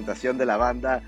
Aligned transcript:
presentación 0.00 0.38
de 0.38 0.46
la 0.46 0.56
banda. 0.56 1.02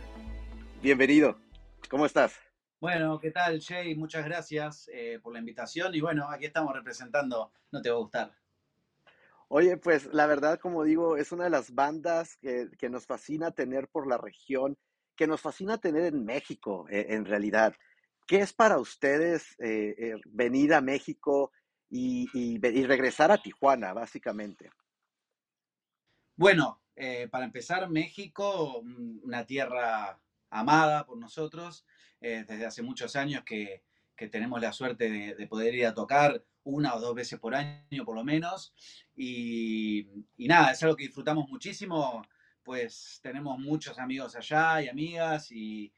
Bienvenido. 0.82 1.40
¿Cómo 1.88 2.04
estás? 2.04 2.38
Bueno, 2.78 3.18
¿qué 3.18 3.30
tal, 3.30 3.58
Jay? 3.58 3.94
Muchas 3.94 4.22
gracias 4.22 4.86
eh, 4.92 5.18
por 5.22 5.32
la 5.32 5.38
invitación 5.38 5.94
y 5.94 6.02
bueno, 6.02 6.28
aquí 6.28 6.44
estamos 6.44 6.74
representando 6.74 7.54
No 7.70 7.80
Te 7.80 7.88
Va 7.88 7.96
a 7.96 8.00
Gustar. 8.00 8.36
Oye, 9.48 9.78
pues 9.78 10.12
la 10.12 10.26
verdad, 10.26 10.58
como 10.58 10.84
digo, 10.84 11.16
es 11.16 11.32
una 11.32 11.44
de 11.44 11.50
las 11.50 11.74
bandas 11.74 12.36
que, 12.36 12.90
nos 12.90 13.06
fascina 13.06 13.50
tener 13.50 13.88
por 13.88 14.06
la 14.06 14.18
región, 14.18 14.76
que 15.16 15.26
nos 15.26 15.40
fascina 15.40 15.78
tener 15.78 16.12
en 16.12 16.26
México, 16.26 16.86
eh, 16.90 17.06
en 17.08 17.24
realidad. 17.24 17.74
¿Qué 18.26 18.40
es 18.40 18.52
para 18.52 18.78
ustedes 18.78 19.56
eh, 19.58 20.20
venir 20.26 20.74
a 20.74 20.82
México 20.82 21.50
y, 21.88 22.28
y, 22.34 22.58
regresar 22.58 23.32
a 23.32 23.40
Tijuana, 23.40 23.94
básicamente? 23.94 24.70
Bueno, 26.36 26.81
para 27.30 27.44
empezar, 27.44 27.88
México, 27.88 28.82
una 29.22 29.44
tierra 29.46 30.18
amada 30.52 31.04
por 31.06 31.18
nosotros, 31.18 31.84
eh, 32.20 32.44
desde 32.46 32.66
hace 32.66 32.82
muchos 32.82 33.16
años 33.16 33.42
que, 33.44 33.82
tenemos 34.30 34.60
la 34.60 34.72
suerte 34.72 35.10
de, 35.10 35.46
poder 35.48 35.74
ir 35.74 35.84
a 35.84 35.94
tocar 35.94 36.44
una 36.62 36.94
o 36.94 37.00
dos 37.00 37.12
veces 37.12 37.40
por 37.40 37.56
año 37.56 38.04
por 38.04 38.14
lo 38.14 38.22
menos. 38.22 38.72
Y, 39.16 40.06
nada, 40.38 40.70
es 40.70 40.80
algo 40.84 40.94
que 40.94 41.06
disfrutamos 41.06 41.48
muchísimo, 41.48 42.24
pues 42.62 43.18
tenemos 43.20 43.58
muchos 43.58 43.98
amigos 43.98 44.36
allá 44.36 44.80
y 44.80 44.88
amigas 44.88 45.50
y, 45.50 45.92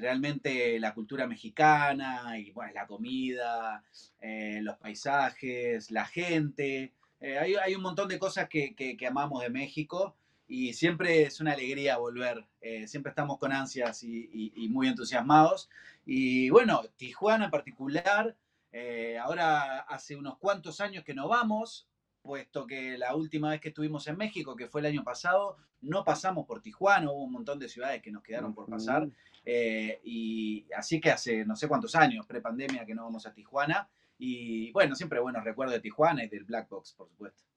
realmente 0.00 0.80
la 0.80 0.94
cultura 0.94 1.26
mexicana 1.26 2.38
y 2.38 2.50
bueno, 2.50 2.72
la 2.72 2.86
comida, 2.86 3.84
eh, 4.20 4.60
los 4.62 4.78
paisajes, 4.78 5.90
la 5.90 6.06
gente. 6.06 6.94
Eh, 7.20 7.38
hay, 7.38 7.74
un 7.74 7.82
montón 7.82 8.08
de 8.08 8.18
cosas 8.18 8.48
que, 8.48 8.74
que 8.74 9.06
amamos 9.06 9.42
de 9.42 9.50
México 9.50 10.16
y 10.50 10.72
siempre 10.72 11.22
es 11.22 11.40
una 11.40 11.52
alegría 11.52 11.96
volver. 11.96 12.44
Eh, 12.60 12.88
siempre 12.88 13.10
estamos 13.10 13.38
con 13.38 13.52
ansias 13.52 14.02
y, 14.02 14.68
muy 14.68 14.88
entusiasmados. 14.88 15.70
Y 16.04 16.50
bueno, 16.50 16.82
Tijuana 16.96 17.44
en 17.44 17.50
particular, 17.52 18.36
eh, 18.72 19.16
ahora 19.16 19.78
hace 19.82 20.16
unos 20.16 20.38
cuantos 20.38 20.80
años 20.80 21.04
que 21.04 21.14
no 21.14 21.28
vamos, 21.28 21.88
puesto 22.20 22.66
que 22.66 22.98
la 22.98 23.14
última 23.14 23.50
vez 23.50 23.60
que 23.60 23.68
estuvimos 23.68 24.08
en 24.08 24.16
México, 24.16 24.56
que 24.56 24.66
fue 24.66 24.80
el 24.80 24.88
año 24.88 25.04
pasado, 25.04 25.56
no 25.82 26.02
pasamos 26.02 26.46
por 26.46 26.60
Tijuana, 26.60 27.12
hubo 27.12 27.22
un 27.22 27.32
montón 27.32 27.60
de 27.60 27.68
ciudades 27.68 28.02
que 28.02 28.10
nos 28.10 28.24
quedaron 28.24 28.52
por 28.52 28.68
pasar. 28.68 29.08
Eh, 29.44 30.00
y 30.02 30.66
así 30.76 31.00
que 31.00 31.12
hace 31.12 31.44
no 31.44 31.54
sé 31.54 31.68
cuántos 31.68 31.94
años, 31.94 32.26
pre-pandemia, 32.26 32.84
que 32.84 32.94
no 32.96 33.04
vamos 33.04 33.24
a 33.24 33.32
Tijuana. 33.32 33.88
Y 34.18 34.72
bueno, 34.72 34.96
siempre 34.96 35.20
buenos 35.20 35.44
recuerdos 35.44 35.74
de 35.74 35.80
Tijuana 35.80 36.24
y 36.24 36.28
del 36.28 36.42
Black 36.42 36.68
Box, 36.68 36.92
por 36.94 37.08
supuesto. 37.08 37.49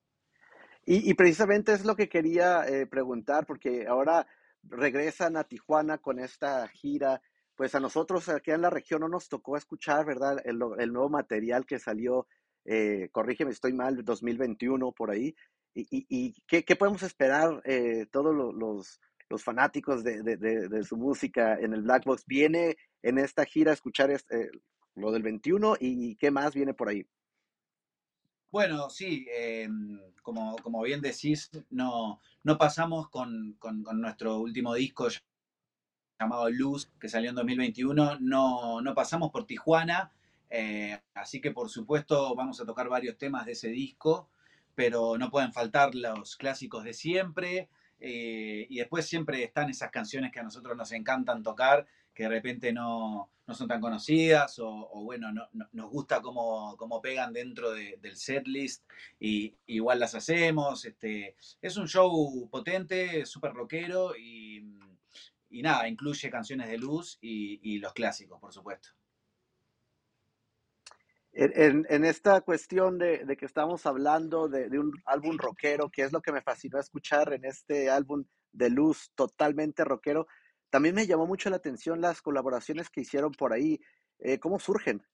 Y, 0.85 1.13
precisamente 1.13 1.71
es 1.71 1.85
lo 1.85 1.95
que 1.95 2.09
quería 2.09 2.67
eh, 2.67 2.85
preguntar, 2.85 3.45
porque 3.45 3.87
ahora 3.87 4.27
regresan 4.63 5.37
a 5.37 5.45
Tijuana 5.45 5.97
con 5.97 6.19
esta 6.19 6.67
gira. 6.67 7.21
Pues 7.55 7.73
a 7.75 7.79
nosotros 7.79 8.27
aquí 8.29 8.51
en 8.51 8.61
la 8.61 8.69
región 8.69 9.01
no 9.01 9.07
nos 9.07 9.29
tocó 9.29 9.55
escuchar, 9.55 10.05
¿verdad? 10.05 10.37
El, 10.43 10.57
nuevo 10.59 11.09
material 11.09 11.65
que 11.65 11.79
salió, 11.79 12.27
eh, 12.65 13.07
corrígeme, 13.11 13.51
estoy 13.51 13.71
mal, 13.73 14.03
2021 14.03 14.91
por 14.91 15.11
ahí. 15.11 15.33
¿Y, 15.73 16.05
y, 16.09 16.33
¿qué, 16.47 16.75
podemos 16.75 17.01
esperar 17.03 17.61
eh, 17.63 18.05
todos 18.11 18.35
los, 18.35 18.99
fanáticos 19.41 20.03
de, 20.03 20.21
de, 20.21 20.83
su 20.83 20.97
música 20.97 21.57
en 21.59 21.73
el 21.73 21.83
Black 21.83 22.03
Box? 22.03 22.25
¿Viene 22.27 22.75
en 23.01 23.17
esta 23.19 23.45
gira 23.45 23.71
a 23.71 23.73
escuchar 23.73 24.11
este, 24.11 24.51
lo 24.95 25.11
del 25.11 25.23
21 25.23 25.77
y 25.79 26.15
qué 26.17 26.29
más 26.29 26.53
viene 26.53 26.73
por 26.73 26.89
ahí? 26.89 27.07
Bueno, 28.53 28.87
sí, 28.91 29.25
em, 29.31 29.99
como, 30.21 30.55
como, 30.57 30.83
bien 30.83 31.01
decís, 31.01 31.49
no, 31.71 32.21
no 32.43 32.57
pasamos 32.59 33.09
con, 33.09 33.57
nuestro 33.95 34.37
último 34.37 34.75
disco 34.75 35.07
llamado 36.19 36.51
Luz, 36.51 36.91
que 36.99 37.09
salió 37.09 37.31
en 37.31 37.35
2021, 37.35 38.19
no, 38.19 38.79
no 38.79 38.93
pasamos 38.93 39.31
por 39.31 39.47
Tijuana, 39.47 40.11
eh, 40.51 41.01
así 41.15 41.41
que 41.41 41.49
por 41.49 41.67
supuesto 41.67 42.35
vamos 42.35 42.61
a 42.61 42.65
tocar 42.67 42.89
varios 42.89 43.17
temas 43.17 43.47
de 43.47 43.53
ese 43.53 43.69
disco, 43.69 44.29
pero 44.75 45.17
no 45.17 45.31
pueden 45.31 45.51
faltar 45.51 45.95
los 45.95 46.35
clásicos 46.35 46.83
de 46.83 46.93
siempre, 46.93 47.69
eh, 47.99 48.67
y 48.69 48.77
después 48.77 49.07
siempre 49.07 49.43
están 49.43 49.71
esas 49.71 49.89
canciones 49.89 50.31
que 50.31 50.41
a 50.41 50.43
nosotros 50.43 50.77
nos 50.77 50.91
encantan 50.91 51.41
tocar, 51.41 51.87
que 52.13 52.23
de 52.23 52.29
repente 52.29 52.71
no, 52.71 53.29
son 53.53 53.67
tan 53.67 53.81
conocidas 53.81 54.57
o, 54.59 55.03
bueno, 55.03 55.31
no, 55.31 55.47
nos 55.71 55.89
gusta 55.89 56.21
cómo, 56.21 57.01
pegan 57.01 57.33
dentro 57.33 57.71
del 57.71 58.15
setlist 58.15 58.83
y 59.19 59.55
igual 59.67 59.99
las 59.99 60.15
hacemos. 60.15 60.85
Este, 60.85 61.35
es 61.61 61.77
un 61.77 61.87
show 61.87 62.47
potente, 62.49 63.25
súper 63.25 63.53
rockero 63.53 64.15
y, 64.15 64.63
nada, 65.49 65.87
incluye 65.87 66.29
canciones 66.29 66.69
de 66.69 66.77
luz 66.77 67.17
y, 67.21 67.79
los 67.79 67.93
clásicos, 67.93 68.39
por 68.39 68.53
supuesto. 68.53 68.89
En, 71.35 72.05
esta 72.05 72.41
cuestión 72.41 72.99
de, 72.99 73.35
que 73.37 73.45
estamos 73.45 73.87
hablando 73.87 74.47
de, 74.47 74.69
de, 74.69 74.77
un 74.77 74.93
álbum 75.05 75.37
rockero, 75.37 75.89
que 75.89 76.03
es 76.03 76.11
lo 76.11 76.21
que 76.21 76.31
me 76.31 76.43
fascinó 76.43 76.79
escuchar 76.79 77.33
en 77.33 77.45
este 77.45 77.89
álbum 77.89 78.23
de 78.51 78.69
luz 78.69 79.11
totalmente 79.15 79.83
rockero, 79.83 80.27
también 80.73 80.95
me 80.95 81.05
llamó 81.05 81.27
mucho 81.27 81.51
la 81.51 81.57
atención 81.57 82.01
las 82.01 82.23
colaboraciones 82.23 82.89
que 82.89 83.01
hicieron 83.01 83.31
por 83.31 83.53
ahí. 83.53 83.79
Eh, 84.17 84.39
¿Cómo 84.39 84.57
surgen? 84.57 85.05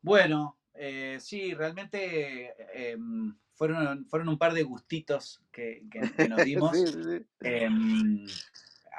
Bueno, 0.00 0.60
eh, 0.74 1.18
sí, 1.20 1.54
realmente 1.54 2.54
em, 2.72 3.36
fueron, 3.52 4.06
fueron 4.06 4.28
un 4.28 4.38
par 4.38 4.52
de 4.52 4.62
gustitos 4.62 5.42
que, 5.50 5.82
nos 6.28 6.44
dimos. 6.44 6.72
Em, 7.40 8.24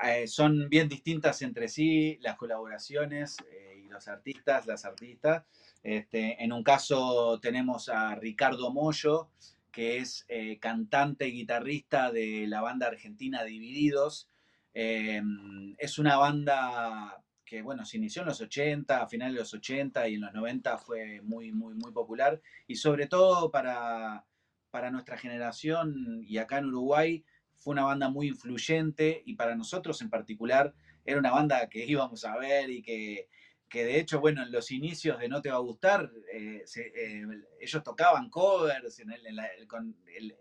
eh, 0.04 0.28
son 0.28 0.68
bien 0.68 0.90
distintas 0.90 1.42
entre 1.42 1.70
sí 1.70 2.18
las 2.20 2.36
colaboraciones 2.36 3.38
y 3.82 3.88
los 3.88 4.10
artistas, 4.10 4.68
las 4.68 4.84
artistas. 4.84 5.46
Este, 5.84 6.44
en 6.44 6.52
un 6.52 6.64
caso 6.64 7.40
tenemos 7.40 7.88
a 7.88 8.14
Ricardo 8.16 8.74
Mollo, 8.74 9.30
que 9.72 10.00
es 10.00 10.28
cantante 10.60 11.30
y 11.30 11.32
guitarrista 11.32 12.12
de 12.12 12.46
la 12.46 12.60
banda 12.60 12.88
argentina 12.88 13.46
Divididos, 13.46 14.28
Em, 14.74 15.76
es 15.78 16.00
una 16.00 16.18
banda 16.18 17.24
que, 17.46 17.62
bueno, 17.62 17.86
se 17.86 17.98
inició 17.98 18.22
en 18.22 18.30
los 18.30 18.40
80, 18.40 19.02
a 19.02 19.08
finales 19.08 19.34
de 19.34 19.40
los 19.42 19.54
80 19.54 20.08
y 20.08 20.16
en 20.16 20.22
los 20.22 20.34
90 20.34 20.78
fue 20.78 21.22
muy, 21.22 21.52
muy, 21.52 21.74
muy 21.74 21.92
popular. 21.92 22.42
Y 22.68 22.76
sobre 22.76 23.08
todo 23.08 23.52
para, 23.52 24.26
para 24.70 24.90
nuestra 24.92 25.18
generación 25.18 26.24
y 26.26 26.38
acá 26.38 26.60
en 26.60 26.68
Uruguay 26.68 27.26
fue 27.58 27.74
una 27.74 27.84
banda 27.84 28.10
muy 28.10 28.28
influyente 28.30 29.22
y 29.26 29.36
para 29.36 29.56
nosotros 29.56 30.02
en 30.02 30.10
particular 30.10 30.74
era 31.06 31.20
una 31.20 31.32
banda 31.32 31.68
que 31.70 31.86
íbamos 31.86 32.26
a 32.26 32.38
ver 32.38 32.70
y 32.70 32.82
que, 32.82 33.28
que 33.68 33.86
de 33.86 34.00
hecho, 34.00 34.20
bueno, 34.20 34.44
en 34.44 34.52
los 34.52 34.72
inicios 34.72 35.20
de 35.20 35.30
No 35.30 35.42
Te 35.42 35.50
Va 35.50 35.56
a 35.56 35.60
Gustar, 35.60 36.12
eh, 36.34 36.64
eh, 36.76 37.26
ellos 37.60 37.84
tocaban 37.84 38.30
covers, 38.30 39.02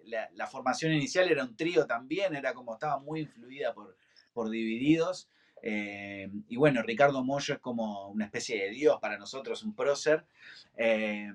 la, 0.05 0.29
la, 0.33 0.47
formación 0.47 0.93
inicial 0.93 1.31
era 1.31 1.45
un 1.45 1.57
trío 1.57 1.87
también, 1.87 2.35
era 2.35 2.53
como 2.53 2.75
estaba 2.75 2.99
muy 2.99 3.21
influida 3.21 3.73
por, 3.73 3.97
por 4.33 4.51
divididos. 4.51 5.29
Eh, 5.63 6.31
y 6.49 6.57
bueno, 6.57 6.83
Ricardo 6.83 7.23
Mollo 7.23 7.55
es 7.55 7.61
como 7.61 8.09
una 8.09 8.25
especie 8.25 8.63
de 8.63 8.71
dios 8.71 8.99
para 9.01 9.19
nosotros, 9.19 9.63
un 9.63 9.75
prócer. 9.75 10.25
Eh, 10.77 11.31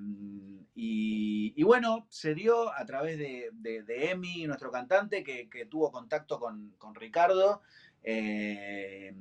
y, 0.78 1.64
bueno, 1.64 2.06
se 2.10 2.36
dio 2.36 2.74
a 2.74 2.86
través 2.86 3.18
de, 3.18 3.50
de, 3.54 4.10
Emi, 4.12 4.46
nuestro 4.46 4.72
cantante, 4.72 5.24
que, 5.24 5.68
tuvo 5.70 5.92
contacto 5.92 6.40
con, 6.40 6.96
Ricardo. 6.96 7.62
Eh, 8.04 9.14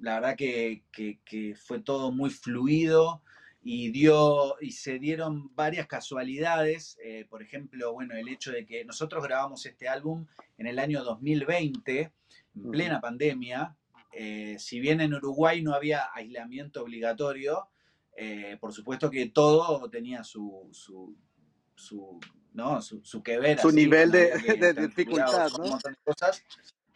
la 0.00 0.14
verdad 0.14 0.36
que, 0.36 0.82
que, 0.90 1.54
fue 1.56 1.80
todo 1.80 2.10
muy 2.10 2.30
fluido 2.30 3.22
y, 3.62 3.90
dio, 3.90 4.56
y 4.60 4.72
se 4.72 4.98
dieron 4.98 5.54
varias 5.54 5.86
casualidades. 5.86 6.98
por 7.28 7.42
ejemplo, 7.42 7.92
bueno, 7.92 8.14
el 8.14 8.28
hecho 8.28 8.52
de 8.52 8.66
que 8.66 8.84
nosotros 8.84 9.22
grabamos 9.22 9.64
este 9.66 9.88
álbum 9.88 10.26
en 10.58 10.66
el 10.66 10.78
año 10.78 11.04
2020 11.04 12.12
en 12.54 12.70
plena 12.70 13.00
pandemia, 13.00 13.76
eh, 14.12 14.56
si 14.58 14.78
bien 14.78 15.00
en 15.00 15.14
Uruguay 15.14 15.62
no 15.62 15.74
había 15.74 16.10
aislamiento 16.14 16.82
obligatorio, 16.82 17.68
eh, 18.16 18.58
por 18.60 18.72
supuesto 18.72 19.10
que 19.10 19.30
todo 19.30 19.88
tenía 19.88 20.22
su, 20.22 20.68
su, 20.70 21.16
su, 21.74 22.20
¿no? 22.52 22.82
su, 22.82 23.02
su 23.04 23.22
que 23.22 23.38
ver. 23.38 23.58
Su 23.58 23.72
nivel 23.72 24.10
de, 24.10 24.74
dificultad, 24.74 25.50
¿no? 25.58 25.78
Cosas. 26.04 26.44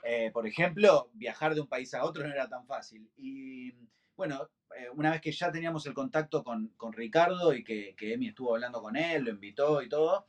Eh, 0.06 0.30
por 0.32 0.46
ejemplo, 0.46 1.10
viajar 1.14 1.54
de 1.54 1.60
un 1.60 1.66
país 1.66 1.92
a 1.94 2.04
otro 2.04 2.26
no 2.26 2.32
era 2.32 2.48
tan 2.48 2.66
fácil. 2.66 3.10
Y 3.16 3.72
bueno, 4.16 4.48
una 4.94 5.10
vez 5.10 5.20
que 5.20 5.32
ya 5.32 5.50
teníamos 5.50 5.86
el 5.86 5.94
contacto 5.94 6.44
con, 6.44 6.68
con 6.76 6.92
Ricardo 6.92 7.52
y 7.54 7.64
que, 7.64 7.94
que, 7.96 8.14
Emi 8.14 8.28
estuvo 8.28 8.54
hablando 8.54 8.80
con 8.80 8.96
él, 8.96 9.24
lo 9.24 9.30
invitó 9.30 9.82
y 9.82 9.88
todo, 9.88 10.26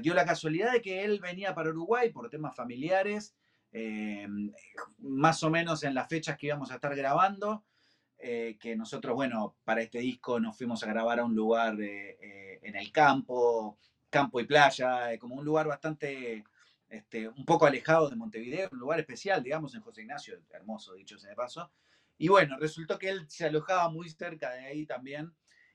dio 0.00 0.14
la 0.14 0.24
casualidad 0.24 0.72
de 0.72 0.82
que 0.82 1.04
él 1.04 1.20
venía 1.20 1.54
para 1.54 1.70
Uruguay 1.70 2.10
por 2.10 2.30
temas 2.30 2.54
familiares 2.54 3.34
eh, 3.78 4.26
más 5.00 5.42
o 5.42 5.50
menos 5.50 5.82
en 5.82 5.94
las 5.94 6.08
fechas 6.08 6.38
que 6.38 6.46
íbamos 6.46 6.70
a 6.70 6.76
estar 6.76 6.96
grabando, 6.96 7.62
eh, 8.18 8.56
que 8.58 8.74
nosotros, 8.74 9.14
bueno, 9.14 9.54
para 9.64 9.82
este 9.82 9.98
disco 9.98 10.40
nos 10.40 10.56
fuimos 10.56 10.82
a 10.82 10.86
grabar 10.86 11.20
a 11.20 11.24
un 11.24 11.34
lugar 11.34 11.76
eh, 11.80 12.58
en 12.62 12.74
el 12.74 12.90
campo, 12.90 13.76
campo 14.08 14.40
y 14.40 14.46
playa, 14.46 15.18
como 15.18 15.34
un 15.34 15.44
lugar 15.44 15.66
bastante 15.66 16.42
este, 16.88 17.28
un 17.28 17.44
poco 17.44 17.66
alejado 17.66 18.08
de 18.08 18.16
Montevideo, 18.16 18.68
un 18.72 18.78
lugar 18.78 19.00
especial, 19.00 19.42
digamos, 19.42 19.74
en 19.74 19.80
José 19.80 20.02
Ignacio, 20.02 20.38
hermoso 20.50 20.94
dicho 20.94 21.18
sea 21.18 21.30
de 21.30 21.36
paso. 21.36 21.70
Y 22.18 22.28
bueno, 22.28 22.56
resultó 22.58 22.98
que 22.98 23.10
él 23.10 23.28
se 23.28 23.46
alojaba 23.46 23.88
muy 23.88 24.08
cerca 24.08 24.50
de 24.52 24.66
ahí 24.66 24.86
también. 24.86 25.32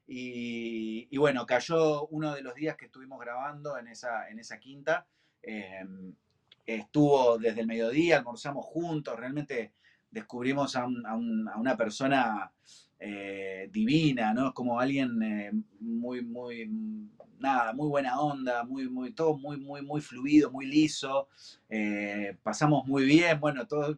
Y, 0.08 1.16
bueno, 1.18 1.46
cayó 1.46 2.08
uno 2.08 2.34
de 2.34 2.42
los 2.42 2.56
días 2.56 2.76
que 2.76 2.86
estuvimos 2.86 3.20
grabando 3.20 3.78
en 3.78 3.88
esa, 3.88 4.30
en 4.30 4.40
esa 4.40 4.60
quinta. 4.60 5.08
Em, 5.42 6.16
estuvo 6.66 7.38
desde 7.38 7.62
el 7.62 7.68
mediodía, 7.68 8.18
almorzamos 8.18 8.66
juntos, 8.66 9.18
realmente 9.18 9.74
descubrimos 10.12 10.76
a, 10.76 10.86
una 10.86 11.76
persona 11.78 12.52
eh, 13.00 13.70
divina, 13.72 14.34
¿no? 14.34 14.54
Como 14.54 14.80
alguien 14.80 15.22
eh, 15.24 15.52
muy, 15.80 16.22
muy, 16.22 16.70
nada, 17.40 17.74
muy 17.74 17.88
buena 17.88 18.20
onda, 18.20 18.64
muy, 18.64 18.88
muy, 18.90 19.14
todo 19.14 19.38
muy, 19.38 19.58
muy, 19.58 19.82
muy 19.82 20.02
fluido, 20.02 20.52
muy 20.52 20.68
liso. 20.68 21.30
Eh, 21.70 22.38
pasamos 22.44 22.86
muy 22.86 23.06
bien, 23.06 23.40
bueno, 23.40 23.66
todos 23.66 23.98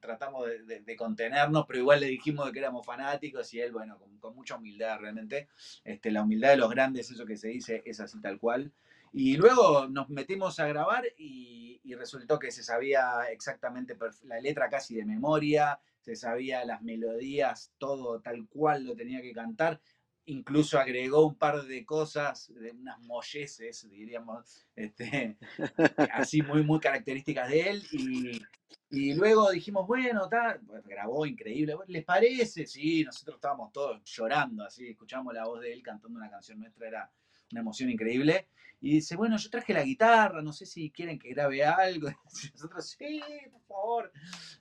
tratamos 0.00 0.46
de, 0.66 0.96
contenernos, 0.96 1.64
pero 1.66 1.78
igual 1.78 2.00
le 2.00 2.08
dijimos 2.08 2.50
que 2.50 2.58
éramos 2.58 2.84
fanáticos 2.84 3.54
y 3.54 3.60
él, 3.60 3.72
bueno, 3.72 3.98
con, 4.20 4.34
mucha 4.34 4.56
humildad 4.56 4.98
realmente. 4.98 5.48
Este, 5.84 6.10
la 6.10 6.22
humildad 6.22 6.50
de 6.50 6.56
los 6.56 6.70
grandes, 6.70 7.10
eso 7.10 7.24
que 7.24 7.36
se 7.36 7.48
dice, 7.48 7.82
es 7.86 8.00
así 8.00 8.20
tal 8.20 8.38
cual. 8.38 8.72
Y 9.12 9.36
luego 9.36 9.88
nos 9.88 10.08
metimos 10.08 10.58
a 10.58 10.66
grabar 10.66 11.04
y, 11.18 11.60
resultó 11.94 12.38
que 12.38 12.50
se 12.50 12.62
sabía 12.62 13.24
exactamente 13.30 13.96
la 14.24 14.40
letra 14.40 14.70
casi 14.70 14.94
de 14.94 15.04
memoria, 15.04 15.78
se 16.00 16.16
sabía 16.16 16.64
las 16.64 16.80
melodías, 16.80 17.74
todo 17.76 18.18
tal 18.20 18.48
cual 18.48 18.86
lo 18.86 18.96
tenía 18.96 19.20
que 19.20 19.32
cantar. 19.32 19.78
Incluso 20.24 20.78
agregó 20.78 21.26
un 21.26 21.34
par 21.34 21.62
de 21.64 21.84
cosas, 21.84 22.50
de 22.54 22.70
unas 22.70 22.98
molleces, 23.00 23.86
diríamos, 23.90 24.66
este, 24.74 25.36
así 26.12 26.40
muy, 26.40 26.64
muy 26.64 26.80
características 26.80 27.50
de 27.50 27.60
él. 27.60 27.82
Y, 27.92 28.40
y 28.88 29.14
luego 29.14 29.50
dijimos, 29.50 29.86
bueno, 29.86 30.28
tal, 30.28 30.60
pues 30.66 30.86
grabó 30.86 31.26
increíble. 31.26 31.76
¿Les 31.88 32.04
parece? 32.04 32.66
Sí, 32.66 33.04
nosotros 33.04 33.36
estábamos 33.36 33.70
todos 33.70 34.02
llorando, 34.04 34.64
así, 34.64 34.88
escuchamos 34.88 35.34
la 35.34 35.44
voz 35.44 35.60
de 35.60 35.74
él 35.74 35.82
cantando 35.82 36.18
una 36.18 36.30
canción 36.30 36.58
nuestra, 36.58 36.88
era 36.88 37.10
una 37.52 37.60
emoción 37.60 37.90
increíble. 37.90 38.48
Y 38.80 38.94
dice, 38.94 39.14
bueno, 39.14 39.36
yo 39.36 39.48
traje 39.48 39.72
la 39.72 39.84
guitarra, 39.84 40.42
no 40.42 40.52
sé 40.52 40.66
si 40.66 40.90
quieren 40.90 41.18
que 41.18 41.30
grabe 41.30 41.64
algo. 41.64 42.08
Y 42.44 42.50
nosotros, 42.52 42.96
sí, 42.98 43.22
por 43.52 43.62
favor. 43.62 44.12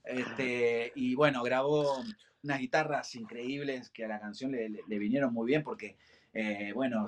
Este, 0.04 0.92
y 0.96 1.16
bueno, 1.16 1.42
grabó 1.42 2.04
unas 2.44 2.60
guitarras 2.60 3.16
increíbles 3.16 3.90
que 3.90 4.06
a 4.06 4.08
la 4.08 4.20
canción 4.20 4.52
le, 4.52 5.00
vinieron 5.00 5.34
muy 5.34 5.48
bien 5.48 5.64
porque, 5.64 5.98
eh, 6.34 6.72
bueno, 6.74 7.08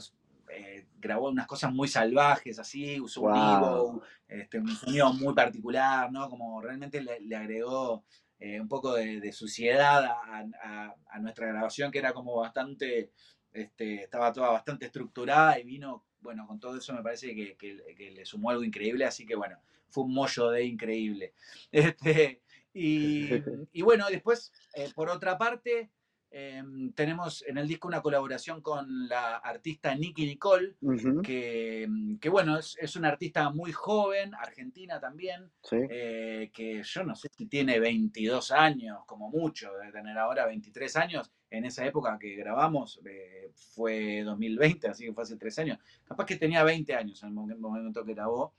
eh, 0.50 0.86
grabó 1.00 1.30
unas 1.30 1.48
cosas 1.48 1.74
muy 1.74 1.88
salvajes, 1.88 2.60
así, 2.60 3.00
usó 3.00 3.22
un 3.22 3.34
vivo, 3.34 4.02
este, 4.28 4.60
un 4.60 4.68
sonido 4.76 5.12
muy 5.14 5.34
particular, 5.34 6.12
¿no? 6.12 6.30
Como 6.30 6.62
realmente 6.62 7.02
le, 7.02 7.36
agregó 7.36 8.04
eh, 8.40 8.60
un 8.60 8.68
poco 8.68 8.94
de, 8.94 9.32
suciedad 9.32 10.06
a, 10.06 11.20
nuestra 11.20 11.48
grabación, 11.48 11.92
que 11.92 12.00
era 12.00 12.14
como 12.14 12.36
bastante, 12.36 13.12
este, 13.54 14.04
estaba 14.04 14.34
toda 14.34 14.50
bastante 14.50 14.86
estructurada 14.86 15.60
y 15.60 15.64
vino 15.64 16.06
bueno, 16.24 16.48
con 16.48 16.60
todo 16.60 16.78
eso 16.78 16.94
me 16.94 17.04
parece 17.04 17.36
que, 17.36 18.12
le 18.16 18.26
sumó 18.26 18.50
algo 18.50 18.64
increíble, 18.64 19.06
así 19.06 19.26
que 19.26 19.36
bueno, 19.36 19.60
fue 19.90 20.06
un 20.06 20.14
mollo 20.14 20.50
de 20.50 20.64
increíble. 20.64 21.34
Este, 21.72 22.42
y, 22.76 23.82
bueno, 23.84 24.08
después, 24.10 24.52
eh, 24.74 24.90
por 24.96 25.10
otra 25.10 25.38
parte, 25.38 25.92
em, 26.36 26.92
tenemos 26.94 27.44
en 27.48 27.60
el 27.60 27.68
disco 27.68 27.88
una 27.88 28.02
colaboración 28.02 28.62
con 28.62 29.08
la 29.08 29.38
artista 29.38 29.94
Nicky 29.94 30.26
Nicole, 30.26 30.76
que, 31.24 31.88
bueno, 32.32 32.58
es, 32.58 32.96
una 32.96 33.10
artista 33.10 33.52
muy 33.52 33.72
joven, 33.72 34.34
argentina 34.34 35.00
también, 35.00 35.52
eh, 35.72 36.50
que 36.52 36.82
yo 36.84 37.04
no 37.04 37.16
sé 37.16 37.30
si 37.38 37.46
tiene 37.46 37.80
22 37.80 38.52
años, 38.52 39.00
como 39.06 39.30
mucho, 39.30 39.72
debe 39.74 39.92
tener 39.92 40.18
ahora 40.18 40.48
23 40.48 40.96
años, 40.96 41.32
en 41.52 41.66
esa 41.66 41.86
época 41.86 42.18
que 42.20 42.36
grabamos, 42.36 43.00
eh, 43.06 43.52
fue 43.54 44.24
2020, 44.24 44.88
así 44.88 45.06
que 45.06 45.14
fue 45.14 45.22
hace 45.22 45.38
tres 45.38 45.60
años. 45.60 45.78
Capaz 46.04 46.26
que 46.26 46.38
tenía 46.38 46.64
20 46.64 46.96
años 46.96 47.22
en 47.22 47.30
el 47.30 47.60
momento 47.60 48.04
que 48.04 48.16
grabó. 48.16 48.56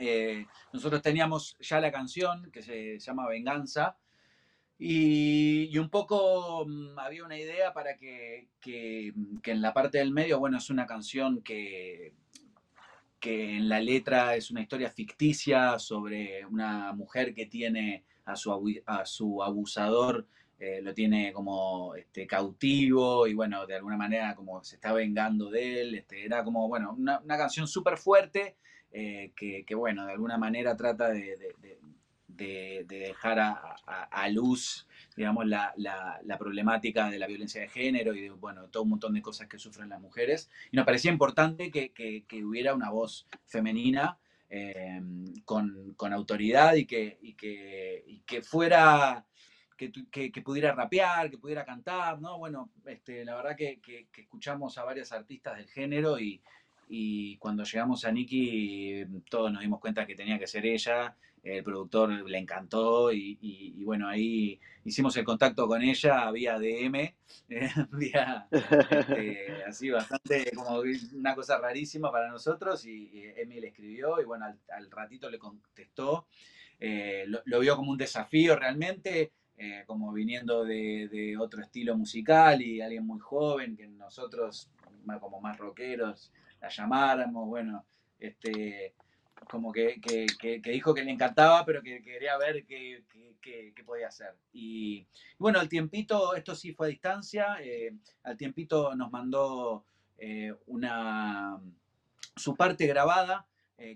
Eh, 0.00 0.46
nosotros 0.72 1.02
teníamos 1.02 1.54
ya 1.60 1.80
la 1.80 1.92
canción 1.92 2.50
que 2.50 2.62
se 2.62 2.98
llama 2.98 3.28
Venganza. 3.28 3.98
Y, 4.84 5.78
un 5.78 5.88
poco 5.90 6.64
mm, 6.66 6.98
había 6.98 7.24
una 7.24 7.38
idea 7.38 7.72
para 7.72 7.96
que, 7.96 8.48
que, 8.60 9.12
en 9.44 9.62
la 9.62 9.72
parte 9.72 9.98
del 9.98 10.10
medio, 10.10 10.40
bueno, 10.40 10.58
es 10.58 10.70
una 10.70 10.86
canción 10.86 11.40
que, 11.42 12.14
que 13.20 13.56
en 13.58 13.68
la 13.68 13.80
letra 13.80 14.34
es 14.34 14.50
una 14.50 14.62
historia 14.62 14.90
ficticia 14.90 15.78
sobre 15.78 16.44
una 16.46 16.92
mujer 16.94 17.32
que 17.32 17.46
tiene 17.46 18.04
a 18.24 18.34
su, 18.34 18.52
a 18.86 19.06
su 19.06 19.42
abusador 19.42 20.26
eh, 20.58 20.80
lo 20.80 20.94
tiene 20.94 21.32
como 21.32 21.96
este, 21.96 22.24
cautivo 22.24 23.26
y 23.26 23.34
bueno, 23.34 23.66
de 23.66 23.74
alguna 23.74 23.96
manera 23.96 24.36
como 24.36 24.62
se 24.62 24.76
está 24.76 24.92
vengando 24.92 25.50
de 25.50 25.80
él. 25.80 25.94
Este, 25.96 26.24
era 26.24 26.44
como, 26.44 26.68
bueno, 26.68 26.94
una, 26.96 27.20
canción 27.36 27.66
súper 27.66 27.98
fuerte 27.98 28.56
eh, 28.92 29.32
que, 29.34 29.74
bueno, 29.74 30.06
de 30.06 30.12
alguna 30.12 30.38
manera 30.38 30.76
trata 30.76 31.08
de, 31.08 31.36
dejar 32.36 33.38
a, 33.38 34.28
luz, 34.28 34.86
digamos, 35.16 35.46
la, 35.46 35.74
problemática 36.38 37.10
de 37.10 37.18
la 37.18 37.26
violencia 37.26 37.60
de 37.60 37.68
género 37.68 38.14
y 38.14 38.22
de, 38.22 38.30
bueno, 38.30 38.68
todo 38.68 38.82
un 38.82 38.90
montón 38.90 39.14
de 39.14 39.22
cosas 39.22 39.48
que 39.48 39.58
sufren 39.58 39.88
las 39.88 40.00
mujeres. 40.00 40.50
Y 40.70 40.76
nos 40.76 40.84
parecía 40.84 41.10
importante 41.10 41.70
que, 41.70 42.44
hubiera 42.44 42.74
una 42.74 42.90
voz 42.90 43.26
femenina. 43.46 44.18
Eh, 44.54 45.00
con, 45.46 45.96
autoridad 46.12 46.74
y 46.74 46.84
que, 46.84 47.18
y 47.22 47.32
que 47.32 48.42
fuera 48.42 49.24
que, 50.10 50.42
pudiera 50.42 50.72
rapear, 50.72 51.30
que 51.30 51.38
pudiera 51.38 51.64
cantar, 51.64 52.20
¿no? 52.20 52.38
Bueno, 52.38 52.70
este, 52.86 53.24
la 53.24 53.36
verdad 53.36 53.56
que, 53.56 53.80
escuchamos 54.16 54.78
a 54.78 54.84
varias 54.84 55.12
artistas 55.12 55.56
del 55.56 55.68
género 55.68 56.18
y, 56.18 56.40
cuando 57.38 57.64
llegamos 57.64 58.04
a 58.04 58.12
Nicky 58.12 59.06
todos 59.30 59.50
nos 59.50 59.62
dimos 59.62 59.80
cuenta 59.80 60.06
que 60.06 60.14
tenía 60.14 60.38
que 60.38 60.46
ser 60.46 60.66
ella, 60.66 61.16
el 61.42 61.64
productor 61.64 62.10
le 62.10 62.38
encantó 62.38 63.12
y, 63.12 63.82
bueno, 63.84 64.08
ahí 64.08 64.60
hicimos 64.84 65.16
el 65.16 65.24
contacto 65.24 65.66
con 65.66 65.82
ella 65.82 66.30
vía 66.30 66.58
DM, 66.58 67.14
vía 67.92 68.46
este, 68.50 69.64
así 69.64 69.90
bastante 69.90 70.52
como 70.54 70.82
una 71.14 71.34
cosa 71.34 71.58
rarísima 71.58 72.12
para 72.12 72.30
nosotros 72.30 72.84
y, 72.86 73.10
Emi 73.36 73.60
le 73.60 73.68
escribió 73.68 74.20
y 74.20 74.24
bueno, 74.24 74.46
al, 74.46 74.90
ratito 74.90 75.28
le 75.28 75.38
contestó. 75.38 76.26
Eh, 76.78 77.26
lo, 77.26 77.60
vio 77.60 77.76
como 77.76 77.90
un 77.92 77.98
desafío 77.98 78.56
realmente. 78.56 79.32
Eh, 79.54 79.84
como 79.86 80.12
viniendo 80.12 80.64
de, 80.64 81.36
otro 81.38 81.60
estilo 81.60 81.96
musical 81.96 82.60
y 82.62 82.80
alguien 82.80 83.06
muy 83.06 83.20
joven, 83.20 83.76
que 83.76 83.86
nosotros, 83.86 84.68
como 85.20 85.40
más 85.40 85.58
rockeros, 85.58 86.32
la 86.60 86.68
llamáramos, 86.68 87.46
bueno, 87.46 87.84
este, 88.18 88.94
como 89.50 89.72
que, 89.72 90.00
dijo 90.64 90.94
que 90.94 91.04
le 91.04 91.10
encantaba, 91.10 91.64
pero 91.64 91.82
que 91.82 92.02
quería 92.02 92.36
ver 92.38 92.64
qué, 92.66 93.04
podía 93.84 94.08
hacer. 94.08 94.34
Y, 94.52 95.06
bueno, 95.38 95.58
al 95.58 95.68
tiempito, 95.68 96.34
esto 96.34 96.54
sí 96.54 96.72
fue 96.72 96.86
a 96.86 96.90
distancia, 96.90 97.56
eh, 97.60 97.92
al 98.22 98.36
tiempito 98.36 98.94
nos 98.94 99.10
mandó 99.10 99.84
eh, 100.18 100.54
una, 100.66 101.60
su 102.36 102.54
parte 102.54 102.86
grabada, 102.86 103.46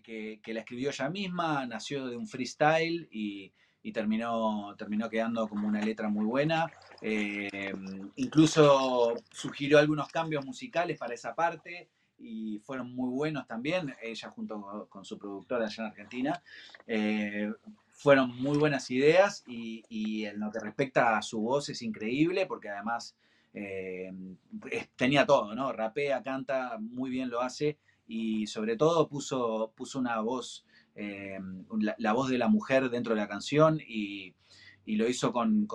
que, 0.03 0.41
la 0.47 0.61
escribió 0.61 0.91
ella 0.91 1.09
misma, 1.09 1.65
nació 1.65 2.09
de 2.09 2.17
un 2.17 2.27
freestyle 2.27 3.09
y 3.13 3.53
y 3.87 3.93
terminó, 3.93 4.75
terminó 4.77 5.09
quedando 5.09 5.49
como 5.49 5.69
una 5.69 5.81
letra 5.81 6.09
muy 6.09 6.25
buena. 6.25 6.69
Eh, 7.01 7.73
incluso 8.17 9.15
sugirió 9.31 9.79
algunos 9.79 10.09
cambios 10.09 10.45
musicales 10.45 10.99
para 10.99 11.15
esa 11.15 11.37
parte 11.37 11.89
y 12.19 12.59
fueron 12.61 12.95
muy 12.95 13.11
buenos 13.11 13.47
también, 13.47 13.95
ella 14.03 14.31
junto 14.31 14.89
con, 14.89 15.05
su 15.05 15.19
productora 15.19 15.67
allá 15.67 15.85
en 15.85 15.91
Argentina. 15.91 16.43
Eh, 16.87 17.53
fueron 17.91 18.37
muy 18.41 18.59
buenas 18.59 18.91
ideas 18.91 19.43
y, 19.47 20.25
en 20.25 20.41
lo 20.41 20.51
que 20.51 20.61
respecta 20.61 21.17
a 21.17 21.23
su 21.23 21.41
voz 21.41 21.69
es 21.69 21.83
increíble 21.83 22.47
porque 22.47 22.69
además 22.69 23.17
eh, 23.55 24.13
tenía 24.97 25.25
todo, 25.25 25.55
¿no? 25.55 25.73
Rapea, 25.73 26.23
canta, 26.23 26.77
muy 26.79 27.11
bien 27.11 27.31
lo 27.31 27.41
hace 27.41 27.79
y 28.07 28.47
sobre 28.47 28.77
todo 28.77 29.09
puso, 29.09 29.73
puso 29.75 29.99
una 29.99 30.21
voz 30.21 30.67
eh, 30.97 31.39
la, 31.99 32.13
voz 32.15 32.31
de 32.31 32.39
la 32.39 32.49
mujer 32.49 32.89
dentro 32.89 33.15
de 33.15 33.21
la 33.21 33.29
canción 33.29 33.79
y, 33.87 34.35
lo 34.87 35.09
hizo 35.09 35.33
con, 35.33 35.67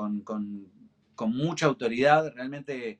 mucha 1.27 1.65
autoridad. 1.67 2.33
Realmente, 2.33 2.99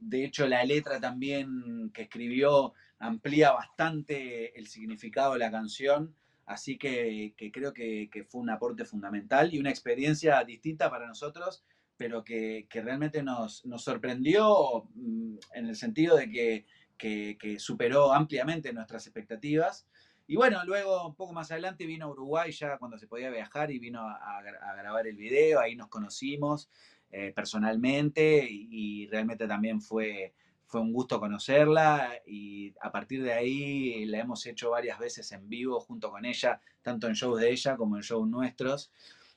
de 0.00 0.24
hecho, 0.24 0.46
la 0.46 0.64
letra 0.64 1.00
también 1.00 1.90
que 1.92 2.02
escribió 2.02 2.74
amplía 2.98 3.52
bastante 3.52 4.58
el 4.58 4.66
significado 4.66 5.34
de 5.34 5.38
la 5.40 5.50
canción. 5.50 6.14
Así 6.44 6.78
que, 6.78 7.34
creo 7.52 7.72
que, 7.72 8.26
fue 8.28 8.40
un 8.40 8.50
aporte 8.50 8.84
fundamental 8.84 9.52
y 9.52 9.58
una 9.58 9.70
experiencia 9.70 10.42
distinta 10.44 10.90
para 10.90 11.06
nosotros, 11.06 11.64
pero 11.96 12.22
que, 12.22 12.66
realmente 12.72 13.22
nos, 13.22 13.64
sorprendió 13.78 14.88
mm, 14.94 15.36
en 15.54 15.66
el 15.66 15.76
sentido 15.76 16.16
de 16.16 16.64
que, 16.98 17.58
superó 17.58 18.12
ampliamente 18.12 18.72
nuestras 18.72 19.06
expectativas 19.06 19.86
y 20.28 20.34
bueno, 20.36 20.64
luego 20.64 21.06
un 21.06 21.14
poco 21.14 21.32
más 21.32 21.52
adelante 21.52 21.86
vino 21.86 22.06
a 22.06 22.10
Uruguay 22.10 22.50
ya 22.50 22.78
cuando 22.78 22.98
se 22.98 23.06
podía 23.06 23.30
viajar 23.30 23.70
y 23.70 23.78
vino 23.78 24.00
a, 24.00 24.42
grabar 24.76 25.06
el 25.06 25.16
video, 25.16 25.60
ahí 25.60 25.76
nos 25.76 25.88
conocimos 25.88 26.68
eh, 27.10 27.32
personalmente 27.34 28.46
y, 28.50 29.06
realmente 29.06 29.46
también 29.46 29.80
fue, 29.80 30.34
fue 30.66 30.80
un 30.80 30.92
gusto 30.92 31.20
conocerla 31.20 32.20
y 32.26 32.74
a 32.80 32.90
partir 32.90 33.22
de 33.22 33.32
ahí 33.32 34.04
la 34.06 34.18
hemos 34.18 34.44
hecho 34.46 34.70
varias 34.70 34.98
veces 34.98 35.30
en 35.32 35.48
vivo 35.48 35.80
junto 35.80 36.10
con 36.10 36.24
ella, 36.24 36.60
tanto 36.82 37.06
en 37.06 37.14
shows 37.14 37.40
de 37.40 37.50
ella 37.50 37.76
como 37.76 37.96
en 37.96 38.02
shows 38.02 38.28
nuestros. 38.28 38.90